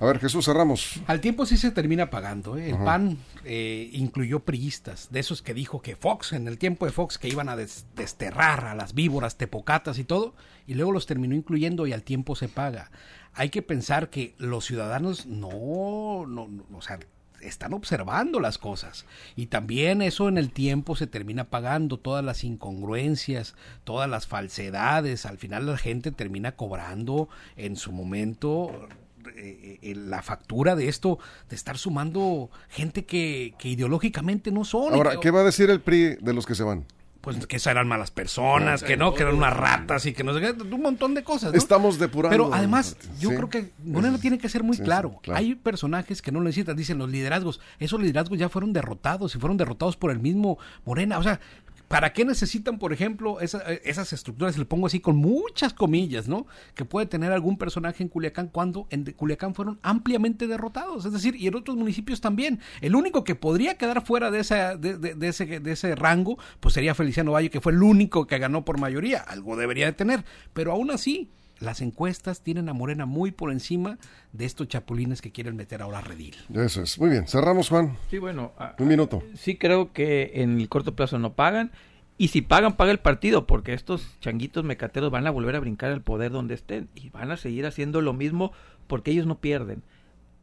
a 0.00 0.04
ver, 0.04 0.18
Jesús, 0.18 0.44
cerramos. 0.44 1.00
Al 1.06 1.20
tiempo 1.20 1.46
sí 1.46 1.56
se 1.56 1.70
termina 1.70 2.10
pagando. 2.10 2.56
¿eh? 2.56 2.70
El 2.70 2.78
PAN 2.78 3.18
eh, 3.44 3.90
incluyó 3.92 4.40
priistas, 4.40 5.08
de 5.10 5.20
esos 5.20 5.42
que 5.42 5.54
dijo 5.54 5.80
que 5.80 5.96
Fox, 5.96 6.32
en 6.32 6.46
el 6.46 6.58
tiempo 6.58 6.86
de 6.86 6.92
Fox, 6.92 7.18
que 7.18 7.28
iban 7.28 7.48
a 7.48 7.56
desterrar 7.56 8.66
a 8.66 8.74
las 8.74 8.94
víboras, 8.94 9.36
tepocatas 9.36 9.98
y 9.98 10.04
todo, 10.04 10.34
y 10.66 10.74
luego 10.74 10.92
los 10.92 11.06
terminó 11.06 11.34
incluyendo 11.34 11.86
y 11.86 11.92
al 11.92 12.02
tiempo 12.02 12.36
se 12.36 12.48
paga. 12.48 12.90
Hay 13.34 13.50
que 13.50 13.62
pensar 13.62 14.10
que 14.10 14.34
los 14.38 14.64
ciudadanos 14.64 15.26
no, 15.26 16.26
no, 16.26 16.48
no 16.48 16.76
o 16.76 16.82
sea, 16.82 16.98
están 17.40 17.72
observando 17.72 18.40
las 18.40 18.58
cosas. 18.58 19.04
Y 19.36 19.46
también 19.46 20.02
eso 20.02 20.28
en 20.28 20.38
el 20.38 20.50
tiempo 20.50 20.96
se 20.96 21.06
termina 21.06 21.44
pagando, 21.44 21.98
todas 21.98 22.24
las 22.24 22.44
incongruencias, 22.44 23.54
todas 23.84 24.08
las 24.08 24.26
falsedades. 24.26 25.26
Al 25.26 25.38
final 25.38 25.66
la 25.66 25.76
gente 25.76 26.10
termina 26.10 26.52
cobrando 26.52 27.28
en 27.56 27.76
su 27.76 27.92
momento 27.92 28.88
eh, 29.36 29.78
eh, 29.82 29.94
la 29.94 30.22
factura 30.22 30.74
de 30.76 30.88
esto, 30.88 31.18
de 31.48 31.56
estar 31.56 31.78
sumando 31.78 32.50
gente 32.68 33.04
que, 33.04 33.54
que 33.58 33.68
ideológicamente 33.68 34.50
no 34.50 34.64
son. 34.64 34.94
Ahora, 34.94 35.20
¿qué 35.20 35.30
va 35.30 35.40
a 35.40 35.44
decir 35.44 35.70
el 35.70 35.80
PRI 35.80 36.16
de 36.20 36.32
los 36.32 36.46
que 36.46 36.54
se 36.54 36.62
van? 36.62 36.84
Pues 37.20 37.46
que 37.46 37.58
eran 37.68 37.88
malas 37.88 38.10
personas, 38.10 38.82
que 38.82 38.96
no, 38.96 39.12
que 39.12 39.22
eran 39.22 39.34
unas 39.34 39.54
ratas 39.54 40.06
y 40.06 40.12
que 40.12 40.22
no 40.22 40.32
sé 40.34 40.40
qué, 40.40 40.50
un 40.50 40.80
montón 40.80 41.14
de 41.14 41.24
cosas. 41.24 41.52
Estamos 41.54 41.98
depurando. 41.98 42.30
Pero 42.30 42.54
además, 42.54 42.96
yo 43.18 43.30
creo 43.30 43.48
que 43.48 43.72
Moreno 43.84 44.18
tiene 44.18 44.38
que 44.38 44.48
ser 44.48 44.62
muy 44.62 44.78
claro. 44.78 45.20
Hay 45.32 45.54
personajes 45.54 46.22
que 46.22 46.32
no 46.32 46.40
necesitan, 46.40 46.76
dicen 46.76 46.98
los 46.98 47.10
liderazgos. 47.10 47.60
Esos 47.78 48.00
liderazgos 48.00 48.38
ya 48.38 48.48
fueron 48.48 48.72
derrotados 48.72 49.34
y 49.34 49.38
fueron 49.38 49.56
derrotados 49.56 49.96
por 49.96 50.10
el 50.10 50.20
mismo 50.20 50.58
Morena. 50.84 51.18
O 51.18 51.22
sea, 51.22 51.40
¿Para 51.88 52.12
qué 52.12 52.26
necesitan, 52.26 52.78
por 52.78 52.92
ejemplo, 52.92 53.40
esa- 53.40 53.62
esas 53.82 54.12
estructuras? 54.12 54.58
Le 54.58 54.66
pongo 54.66 54.86
así 54.86 55.00
con 55.00 55.16
muchas 55.16 55.72
comillas, 55.72 56.28
¿no? 56.28 56.46
Que 56.74 56.84
puede 56.84 57.06
tener 57.06 57.32
algún 57.32 57.56
personaje 57.56 58.02
en 58.02 58.10
Culiacán 58.10 58.48
cuando 58.48 58.86
en 58.90 59.04
Culiacán 59.12 59.54
fueron 59.54 59.78
ampliamente 59.82 60.46
derrotados. 60.46 61.06
Es 61.06 61.12
decir, 61.14 61.34
y 61.36 61.46
en 61.46 61.54
otros 61.56 61.78
municipios 61.78 62.20
también. 62.20 62.60
El 62.82 62.94
único 62.94 63.24
que 63.24 63.34
podría 63.34 63.78
quedar 63.78 64.04
fuera 64.04 64.30
de, 64.30 64.40
esa, 64.40 64.76
de, 64.76 64.98
de- 64.98 65.14
de 65.14 65.28
ese, 65.28 65.60
de 65.60 65.72
ese 65.72 65.94
rango, 65.94 66.38
pues 66.60 66.74
sería 66.74 66.94
Feliciano 66.94 67.32
Valle, 67.32 67.48
que 67.48 67.62
fue 67.62 67.72
el 67.72 67.82
único 67.82 68.26
que 68.26 68.38
ganó 68.38 68.66
por 68.66 68.78
mayoría. 68.78 69.20
Algo 69.20 69.56
debería 69.56 69.86
de 69.86 69.92
tener. 69.92 70.24
Pero 70.52 70.72
aún 70.72 70.90
así, 70.90 71.30
las 71.60 71.80
encuestas 71.80 72.42
tienen 72.42 72.68
a 72.68 72.72
Morena 72.72 73.04
muy 73.06 73.30
por 73.32 73.50
encima 73.52 73.98
de 74.32 74.44
estos 74.44 74.68
chapulines 74.68 75.20
que 75.20 75.32
quieren 75.32 75.56
meter 75.56 75.82
ahora 75.82 75.98
a 75.98 76.02
Redil. 76.02 76.36
Eso 76.54 76.82
es. 76.82 76.98
Muy 76.98 77.10
bien. 77.10 77.26
Cerramos, 77.26 77.68
Juan. 77.68 77.96
Sí, 78.10 78.18
bueno, 78.18 78.52
a- 78.58 78.74
Un 78.78 78.88
minuto. 78.88 79.22
sí 79.34 79.56
creo 79.56 79.92
que 79.92 80.32
en 80.34 80.60
el 80.60 80.68
corto 80.68 80.94
plazo 80.94 81.18
no 81.18 81.32
pagan. 81.34 81.72
Y 82.20 82.28
si 82.28 82.42
pagan, 82.42 82.76
paga 82.76 82.90
el 82.90 82.98
partido, 82.98 83.46
porque 83.46 83.72
estos 83.74 84.18
changuitos 84.20 84.64
mecateros 84.64 85.10
van 85.12 85.26
a 85.26 85.30
volver 85.30 85.54
a 85.54 85.60
brincar 85.60 85.92
al 85.92 86.02
poder 86.02 86.32
donde 86.32 86.54
estén. 86.54 86.88
Y 86.96 87.10
van 87.10 87.30
a 87.30 87.36
seguir 87.36 87.64
haciendo 87.66 88.00
lo 88.02 88.12
mismo 88.12 88.52
porque 88.88 89.10
ellos 89.12 89.26
no 89.26 89.38
pierden. 89.38 89.82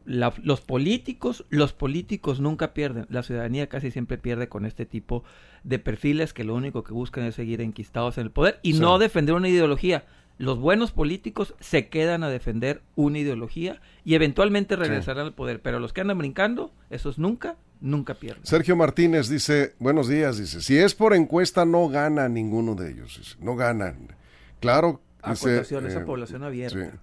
La- 0.06 0.34
los 0.43 0.62
políticos, 0.62 1.45
los 1.49 1.73
políticos 1.73 2.39
nunca 2.39 2.73
pierden. 2.73 3.08
La 3.10 3.23
ciudadanía 3.23 3.67
casi 3.67 3.89
siempre 3.91 4.17
pierde 4.17 4.47
con 4.47 4.65
este 4.65 4.86
tipo 4.86 5.23
de 5.63 5.80
perfiles 5.80 6.32
que 6.32 6.43
lo 6.43 6.54
único 6.56 6.84
que 6.84 6.93
buscan 6.93 7.23
es 7.23 7.36
seguir 7.36 7.60
enquistados 7.60 8.17
en 8.19 8.25
el 8.25 8.32
poder 8.32 8.60
y 8.62 8.73
Sí. 8.73 8.80
no 8.80 8.99
defender 8.99 9.34
una 9.36 9.49
ideología. 9.49 10.06
Los 10.38 10.60
buenos 10.60 10.91
políticos 10.91 11.56
se 11.60 11.88
quedan 11.88 12.24
a 12.24 12.30
defender 12.30 12.82
una 12.95 13.19
ideología 13.19 13.82
y 14.04 14.15
eventualmente 14.15 14.76
regresarán 14.76 15.28
al 15.28 15.34
poder. 15.34 15.62
Pero 15.62 15.80
los 15.80 15.93
que 15.93 16.02
andan 16.02 16.17
brincando, 16.17 16.74
esos 16.89 17.17
nunca, 17.17 17.56
nunca 17.80 18.15
pierden. 18.15 18.45
Sergio 18.45 18.76
Martínez 18.76 19.30
dice, 19.30 19.76
buenos 19.80 20.10
días, 20.10 20.38
dice, 20.38 20.62
si 20.62 20.78
es 20.78 20.93
por 20.93 21.13
encuesta 21.13 21.65
no 21.65 21.88
gana 21.88 22.28
ninguno 22.28 22.76
de 22.76 22.91
ellos, 22.91 23.17
dice, 23.17 23.36
no 23.39 23.56
ganan. 23.56 24.15
Claro, 24.60 25.02
dice... 25.26 25.52
Acotación, 25.52 25.88
esa 25.88 26.02
eh, 26.02 26.06
población 26.06 26.43
abierta. 26.43 26.91
sí. 26.91 26.98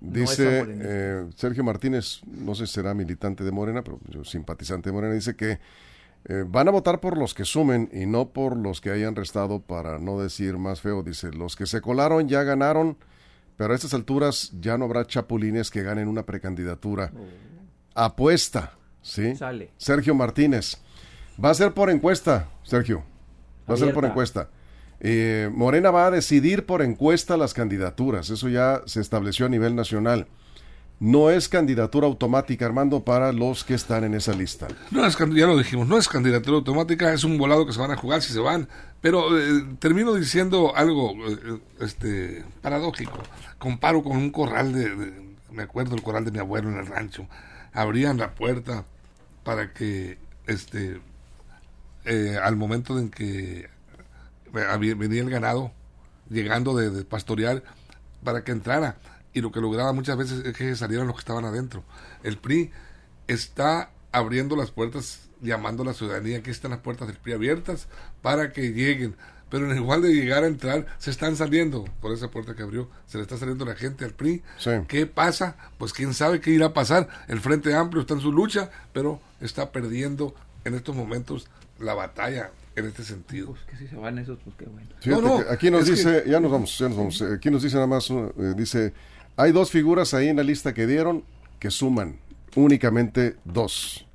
Dice 0.00 0.66
eh, 0.68 1.24
Sergio 1.34 1.64
Martínez, 1.64 2.20
no 2.26 2.54
sé 2.54 2.66
si 2.66 2.74
será 2.74 2.92
militante 2.92 3.42
de 3.42 3.50
Morena, 3.50 3.82
pero 3.82 4.00
yo 4.10 4.22
simpatizante 4.22 4.90
de 4.90 4.92
Morena, 4.92 5.14
dice 5.14 5.34
que 5.34 5.60
eh, 6.26 6.44
van 6.46 6.68
a 6.68 6.70
votar 6.70 7.00
por 7.00 7.18
los 7.18 7.34
que 7.34 7.44
sumen 7.44 7.90
y 7.92 8.06
no 8.06 8.30
por 8.30 8.56
los 8.56 8.80
que 8.80 8.90
hayan 8.90 9.14
restado, 9.14 9.60
para 9.60 9.98
no 9.98 10.18
decir 10.18 10.56
más 10.56 10.80
feo. 10.80 11.02
Dice, 11.02 11.30
los 11.32 11.54
que 11.56 11.66
se 11.66 11.80
colaron 11.80 12.28
ya 12.28 12.42
ganaron, 12.42 12.96
pero 13.56 13.72
a 13.72 13.76
estas 13.76 13.94
alturas 13.94 14.52
ya 14.60 14.78
no 14.78 14.86
habrá 14.86 15.06
chapulines 15.06 15.70
que 15.70 15.82
ganen 15.82 16.08
una 16.08 16.24
precandidatura. 16.24 17.12
Apuesta, 17.94 18.72
¿sí? 19.02 19.36
Sale. 19.36 19.70
Sergio 19.76 20.14
Martínez. 20.14 20.78
Va 21.42 21.50
a 21.50 21.54
ser 21.54 21.74
por 21.74 21.90
encuesta, 21.90 22.48
Sergio. 22.62 23.04
Va 23.68 23.74
a 23.74 23.78
ser 23.78 23.92
por 23.92 24.04
encuesta. 24.04 24.48
Eh, 25.00 25.50
Morena 25.52 25.90
va 25.90 26.06
a 26.06 26.10
decidir 26.10 26.64
por 26.64 26.80
encuesta 26.80 27.36
las 27.36 27.52
candidaturas. 27.52 28.30
Eso 28.30 28.48
ya 28.48 28.82
se 28.86 29.00
estableció 29.00 29.46
a 29.46 29.48
nivel 29.50 29.76
nacional. 29.76 30.26
No 31.00 31.28
es 31.28 31.48
candidatura 31.48 32.06
automática, 32.06 32.64
Armando, 32.64 33.04
para 33.04 33.32
los 33.32 33.64
que 33.64 33.74
están 33.74 34.04
en 34.04 34.14
esa 34.14 34.32
lista. 34.32 34.68
No 34.90 35.04
es, 35.04 35.18
ya 35.18 35.46
lo 35.46 35.58
dijimos, 35.58 35.86
no 35.88 35.98
es 35.98 36.08
candidatura 36.08 36.56
automática, 36.56 37.12
es 37.12 37.24
un 37.24 37.36
volado 37.36 37.66
que 37.66 37.72
se 37.72 37.80
van 37.80 37.90
a 37.90 37.96
jugar 37.96 38.22
si 38.22 38.32
se 38.32 38.38
van. 38.40 38.68
Pero 39.00 39.36
eh, 39.38 39.66
termino 39.80 40.14
diciendo 40.14 40.74
algo 40.74 41.12
eh, 41.28 41.60
este 41.80 42.44
paradójico. 42.62 43.18
Comparo 43.58 44.02
con 44.02 44.16
un 44.16 44.30
corral 44.30 44.72
de, 44.72 45.12
me 45.50 45.64
acuerdo 45.64 45.94
el 45.94 46.02
corral 46.02 46.24
de 46.24 46.30
mi 46.30 46.38
abuelo 46.38 46.70
en 46.70 46.78
el 46.78 46.86
rancho. 46.86 47.26
Abrían 47.72 48.16
la 48.16 48.34
puerta 48.34 48.84
para 49.42 49.72
que 49.74 50.16
este 50.46 51.00
eh, 52.06 52.38
al 52.42 52.56
momento 52.56 52.98
en 52.98 53.10
que 53.10 53.68
había- 54.70 54.94
venía 54.94 55.22
el 55.22 55.30
ganado 55.30 55.72
llegando 56.30 56.74
de, 56.76 56.90
de 56.90 57.04
pastorear 57.04 57.62
para 58.22 58.44
que 58.44 58.52
entrara 58.52 58.96
y 59.34 59.40
lo 59.40 59.52
que 59.52 59.60
lograba 59.60 59.92
muchas 59.92 60.16
veces 60.16 60.44
es 60.46 60.56
que 60.56 60.74
salieran 60.76 61.06
los 61.06 61.16
que 61.16 61.20
estaban 61.20 61.44
adentro. 61.44 61.84
El 62.22 62.38
PRI 62.38 62.70
está 63.28 63.90
abriendo 64.12 64.56
las 64.56 64.70
puertas, 64.70 65.28
llamando 65.42 65.82
a 65.82 65.86
la 65.86 65.94
ciudadanía, 65.94 66.38
aquí 66.38 66.50
están 66.50 66.70
las 66.70 66.80
puertas 66.80 67.08
del 67.08 67.16
PRI 67.16 67.32
abiertas 67.34 67.88
para 68.22 68.52
que 68.52 68.72
lleguen. 68.72 69.16
Pero 69.50 69.70
en 69.70 69.76
igual 69.76 70.02
de 70.02 70.12
llegar 70.12 70.42
a 70.42 70.46
entrar, 70.46 70.86
se 70.98 71.10
están 71.10 71.36
saliendo 71.36 71.84
por 72.00 72.12
esa 72.12 72.28
puerta 72.30 72.54
que 72.54 72.62
abrió, 72.62 72.88
se 73.06 73.18
le 73.18 73.22
está 73.22 73.36
saliendo 73.36 73.64
la 73.64 73.74
gente 73.76 74.04
al 74.04 74.12
PRI. 74.12 74.42
Sí. 74.58 74.70
¿Qué 74.88 75.06
pasa? 75.06 75.56
Pues 75.78 75.92
quién 75.92 76.14
sabe 76.14 76.40
qué 76.40 76.50
irá 76.50 76.66
a 76.66 76.72
pasar. 76.72 77.08
El 77.28 77.40
Frente 77.40 77.74
Amplio 77.74 78.00
está 78.00 78.14
en 78.14 78.20
su 78.20 78.32
lucha, 78.32 78.70
pero 78.92 79.20
está 79.40 79.70
perdiendo 79.70 80.34
en 80.64 80.74
estos 80.74 80.96
momentos 80.96 81.46
la 81.78 81.94
batalla 81.94 82.50
en 82.74 82.86
este 82.86 83.04
sentido. 83.04 83.48
Pues 83.50 83.62
que 83.66 83.76
si 83.76 83.86
se 83.86 83.96
van 83.96 84.18
esos, 84.18 84.38
pues 84.42 84.56
qué 84.56 84.64
bueno. 84.64 84.88
Fíjate 85.00 85.22
No, 85.22 85.38
no, 85.38 85.44
que 85.46 85.52
aquí 85.52 85.70
nos 85.70 85.84
que- 85.84 85.90
dice, 85.92 86.24
ya 86.26 86.40
nos 86.40 86.50
vamos, 86.50 86.76
ya 86.78 86.88
nos 86.88 86.96
vamos. 86.98 87.22
Aquí 87.22 87.50
nos 87.50 87.62
dice 87.62 87.74
nada 87.76 87.86
más, 87.86 88.10
eh, 88.10 88.32
dice, 88.56 88.92
hay 89.36 89.52
dos 89.52 89.70
figuras 89.70 90.14
ahí 90.14 90.28
en 90.28 90.36
la 90.36 90.42
lista 90.42 90.74
que 90.74 90.86
dieron 90.86 91.24
que 91.58 91.70
suman 91.70 92.16
únicamente 92.56 93.36
dos. 93.44 94.06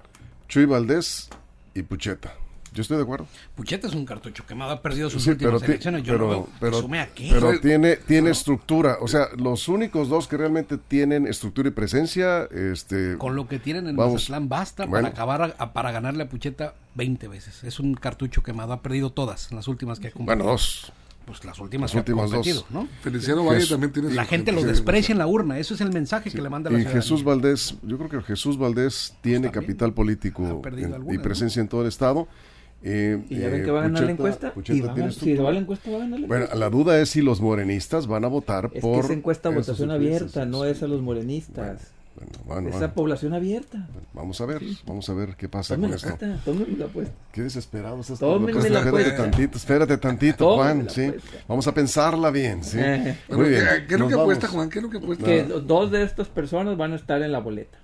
Chuy 0.47 0.65
Valdés 0.65 1.29
y 1.73 1.84
Pucheta. 1.84 2.34
Yo 2.71 2.84
estoy 2.84 2.97
de 2.97 3.03
acuerdo. 3.03 3.25
Pucheta 3.55 3.88
es 3.88 3.95
un 3.95 4.05
cartucho 4.05 4.45
quemado, 4.45 4.71
ha 4.71 4.82
perdido 4.82 5.10
sus 5.10 5.23
Sí, 5.23 5.32
últimas 5.32 5.55
pero, 5.60 5.65
elecciones. 5.73 6.03
Yo 6.03 6.13
pero, 6.13 6.25
no 6.25 6.29
veo 6.29 6.45
que 6.45 6.51
pero- 6.60 6.82
sume 6.82 6.99
a 6.99 7.08
qué. 7.08 7.29
pero 7.32 7.60
tiene, 7.60 7.95
tiene 7.97 8.29
estructura. 8.29 8.97
O 9.01 9.08
sea, 9.08 9.27
los 9.38 9.67
únicos 9.67 10.08
dos 10.08 10.27
que 10.27 10.38
realmente 10.38 10.77
tienen 10.77 11.25
estructura 11.25 11.69
y 11.69 11.71
presencia, 11.71 12.43
este, 12.51 13.17
Con 13.17 13.36
lo 13.36 13.47
que 13.47 13.58
tienen 13.58 13.88
en 13.88 13.95
Vamos. 13.95 14.13
Mazatlán 14.13 14.49
basta 14.49 14.86
Bueno. 14.86 15.08
para 15.08 15.13
acabar 15.13 15.55
a- 15.58 15.73
para 15.73 15.91
ganarle 15.91 16.23
a 16.23 16.29
Pucheta 16.29 16.75
20 16.93 17.27
veces. 17.27 17.63
Es 17.63 17.79
un 17.79 17.95
cartucho 17.95 18.43
quemado, 18.43 18.71
ha 18.73 18.82
perdido 18.84 19.10
todas 19.10 19.51
las 19.51 19.67
últimas 19.67 19.99
que 19.99 20.10
ha 20.10 20.12
competido. 20.12 20.36
bueno, 20.38 20.51
dos. 20.51 20.91
Pues 21.29 21.45
las 21.45 21.59
últimas 21.59 21.93
Las 21.93 21.99
últimas 21.99 22.31
dos. 22.31 22.65
¿no? 22.71 22.87
Feliciano 23.01 23.45
Valle 23.45 23.59
Jesús- 23.59 23.69
también 23.69 23.93
tiene 23.93 24.11
La 24.15 24.25
gente 24.25 24.51
lo 24.51 24.63
desprecia 24.63 25.11
en 25.13 25.19
la 25.19 25.27
urna, 25.27 25.59
eso 25.59 25.75
es 25.75 25.81
el 25.81 25.91
mensaje 25.93 26.31
que 26.31 26.41
le 26.41 26.49
manda 26.49 26.71
la 26.71 26.77
Y 26.77 26.81
ciudadanía. 26.81 27.01
Jesús 27.03 27.23
Valdés, 27.23 27.75
yo 27.83 27.97
creo 27.99 28.09
que 28.09 28.21
Jesús 28.21 28.57
Valdés 28.57 29.13
tiene 29.21 29.47
también. 29.49 29.63
capital 29.65 29.93
político 29.93 30.41
en- 30.43 30.79
y 30.79 30.83
algunas, 30.85 31.17
¿no? 31.17 31.21
presencia 31.21 31.61
en 31.61 31.67
todo 31.67 31.81
el 31.83 31.87
estado. 31.87 32.27
Eh, 32.81 33.21
Y 33.29 33.37
ya 33.39 33.49
ven 33.49 33.61
eh, 33.61 33.65
que 33.65 33.71
va 33.71 33.79
a 33.79 33.83
ganar 33.83 34.01
la 34.01 34.07
Pucheta- 34.07 34.11
encuesta. 34.13 34.53
Pucheta 34.53 34.77
y 34.77 34.81
va 34.81 34.91
a 34.91 34.95
ganar- 34.95 35.13
si 35.13 35.33
va 35.35 35.51
la 35.51 35.59
encuesta, 35.59 35.91
va 35.91 35.97
a 35.97 35.99
ganar 35.99 36.19
la 36.21 36.27
Bueno, 36.27 36.43
encuesta. 36.45 36.59
la 36.65 36.69
duda 36.69 36.99
es 37.01 37.09
si 37.09 37.21
los 37.21 37.41
morenistas 37.41 38.07
van 38.07 38.23
a 38.25 38.27
votar 38.29 38.71
Es 38.73 38.81
por. 38.81 39.01
que 39.01 39.05
esa 39.05 39.13
encuesta 39.13 39.49
votación 39.49 39.91
abierta, 39.91 40.45
no 40.45 40.65
es 40.65 40.81
a 40.81 40.87
los 40.87 41.01
morenistas. 41.01 41.65
Bueno, 41.65 41.79
bueno, 42.45 42.69
Esa 42.69 42.77
bueno. 42.79 42.93
población 42.93 43.34
abierta. 43.34 43.88
Vamos 44.13 44.39
a 44.41 44.45
ver, 44.45 44.62
vamos 44.86 45.10
a 45.10 45.13
ver 45.13 45.36
qué 45.36 45.47
pasa 45.49 45.75
con 45.77 45.89
la 45.89 45.95
esto. 45.95 46.15
tómenme 46.45 46.77
la 46.77 46.86
apuesta. 46.86 47.13
Qué 47.32 47.41
desesperado 47.43 48.01
estás. 48.01 48.19
Tómenme 48.19 48.53
la 48.53 48.60
Espérate 48.79 48.88
apuesta. 48.89 49.15
tantito, 49.17 49.58
espérate 49.58 49.97
tantito, 49.97 50.55
Juan, 50.55 50.89
sí. 50.89 51.12
Vamos 51.47 51.67
a 51.67 51.73
pensarla 51.73 52.32
bien, 52.32 52.63
sí. 52.63 52.77
Eh. 52.79 53.17
Bueno, 53.27 53.43
Muy 53.43 53.49
bien. 53.51 53.65
¿qué, 53.82 53.86
qué 53.88 53.93
es 53.95 53.99
lo 53.99 54.08
que 54.08 54.13
apuesta. 54.15 54.47
Juan? 54.47 54.69
¿Qué 54.69 54.79
es 54.79 54.84
lo 54.84 54.89
que 54.89 54.97
apuesta? 54.97 55.25
Que 55.25 55.43
dos 55.43 55.91
de 55.91 56.03
estas 56.03 56.27
personas 56.27 56.77
van 56.77 56.93
a 56.93 56.95
estar 56.95 57.21
en 57.21 57.32
la 57.32 57.39
boleta. 57.39 57.77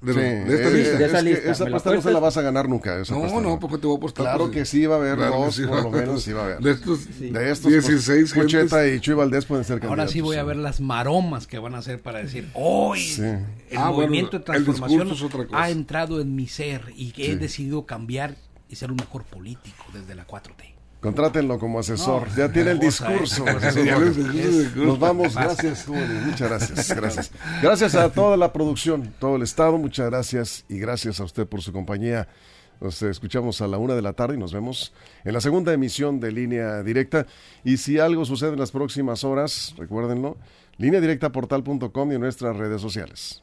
De, 0.00 0.12
Sí, 0.14 0.20
esta 0.52 0.70
lista. 0.70 0.96
de 0.98 1.04
esa 1.06 1.18
es 1.18 1.24
lista. 1.24 1.50
esa 1.50 1.64
¿Me 1.64 1.70
la 1.70 1.76
apuesta 1.76 1.94
no 1.96 2.02
se 2.02 2.10
la 2.12 2.20
vas 2.20 2.36
a 2.36 2.42
ganar 2.42 2.68
nunca. 2.68 3.00
esa 3.00 3.12
No, 3.14 3.18
apuesta 3.24 3.40
no, 3.40 3.58
porque 3.58 3.78
te 3.78 3.86
voy 3.88 3.96
a 3.96 3.98
apostar. 3.98 4.24
Claro 4.26 4.44
pues, 4.44 4.50
que 4.52 4.64
sí 4.64 4.86
va 4.86 4.94
a 4.94 4.98
haber 4.98 5.16
claro 5.16 5.40
dos, 5.40 5.54
sí 5.56 5.66
por 5.66 5.82
lo 5.82 5.90
menos 5.90 6.22
sí 6.22 6.32
va 6.32 6.42
a 6.42 6.44
haber. 6.44 6.58
De 6.60 6.70
estos, 6.70 7.18
De 7.18 7.50
estos, 7.50 7.72
16 7.72 8.32
pues, 8.32 8.44
Pucheta 8.44 8.86
y 8.86 9.00
Chuy 9.00 9.14
Valdés 9.14 9.44
pueden 9.44 9.64
ser 9.64 9.80
candidatos. 9.80 9.98
Ahora 9.98 10.08
sí 10.12 10.20
voy 10.20 10.36
a 10.36 10.42
sí. 10.42 10.46
ver 10.46 10.56
las 10.56 10.80
maromas 10.80 11.48
que 11.48 11.58
van 11.58 11.74
a 11.74 11.78
hacer 11.78 12.00
para 12.00 12.20
decir, 12.20 12.48
hoy 12.54 13.00
Sí. 13.00 13.22
el 13.22 13.42
Ah, 13.76 13.90
bueno, 13.90 13.92
movimiento 14.06 14.38
de 14.38 14.44
transformación 14.44 15.00
discurso 15.08 15.26
es 15.26 15.34
otra 15.34 15.46
cosa. 15.48 15.62
ha 15.64 15.70
entrado 15.70 16.20
en 16.20 16.34
mi 16.36 16.46
ser 16.46 16.92
y 16.94 17.10
que 17.10 17.26
he 17.26 17.32
Sí. 17.32 17.36
decidido 17.36 17.84
cambiar 17.84 18.36
y 18.68 18.76
ser 18.76 18.90
un 18.92 18.98
mejor 18.98 19.24
político 19.24 19.84
desde 19.92 20.14
la 20.14 20.24
4T. 20.26 20.74
Contrátenlo 21.00 21.58
como 21.58 21.78
asesor. 21.78 22.28
No, 22.28 22.36
ya 22.36 22.52
tiene 22.52 22.72
el 22.72 22.78
¿eh? 22.78 22.86
discurso. 22.86 23.44
Nos 24.76 24.98
vamos. 24.98 25.34
Gracias. 25.34 25.86
Muchas 25.86 26.48
gracias. 26.48 26.96
Gracias. 26.96 27.30
Gracias 27.62 27.94
a 27.94 28.10
toda 28.10 28.36
la 28.36 28.52
producción, 28.52 29.14
todo 29.20 29.36
el 29.36 29.42
Estado. 29.42 29.78
Muchas 29.78 30.10
gracias. 30.10 30.64
Y 30.68 30.78
gracias 30.78 31.20
a 31.20 31.24
usted 31.24 31.46
por 31.46 31.62
su 31.62 31.72
compañía. 31.72 32.28
Nos 32.80 33.02
escuchamos 33.02 33.60
a 33.60 33.66
la 33.66 33.78
una 33.78 33.94
de 33.94 34.02
la 34.02 34.12
tarde 34.12 34.34
y 34.34 34.38
nos 34.38 34.52
vemos 34.52 34.92
en 35.24 35.32
la 35.32 35.40
segunda 35.40 35.72
emisión 35.72 36.20
de 36.20 36.32
Línea 36.32 36.82
Directa. 36.82 37.26
Y 37.64 37.76
si 37.76 37.98
algo 37.98 38.24
sucede 38.24 38.52
en 38.52 38.58
las 38.58 38.70
próximas 38.70 39.24
horas, 39.24 39.74
recuérdenlo, 39.76 40.36
línea 40.76 41.00
directa 41.00 41.30
portal.com 41.30 42.12
y 42.12 42.14
en 42.14 42.20
nuestras 42.20 42.56
redes 42.56 42.80
sociales. 42.80 43.42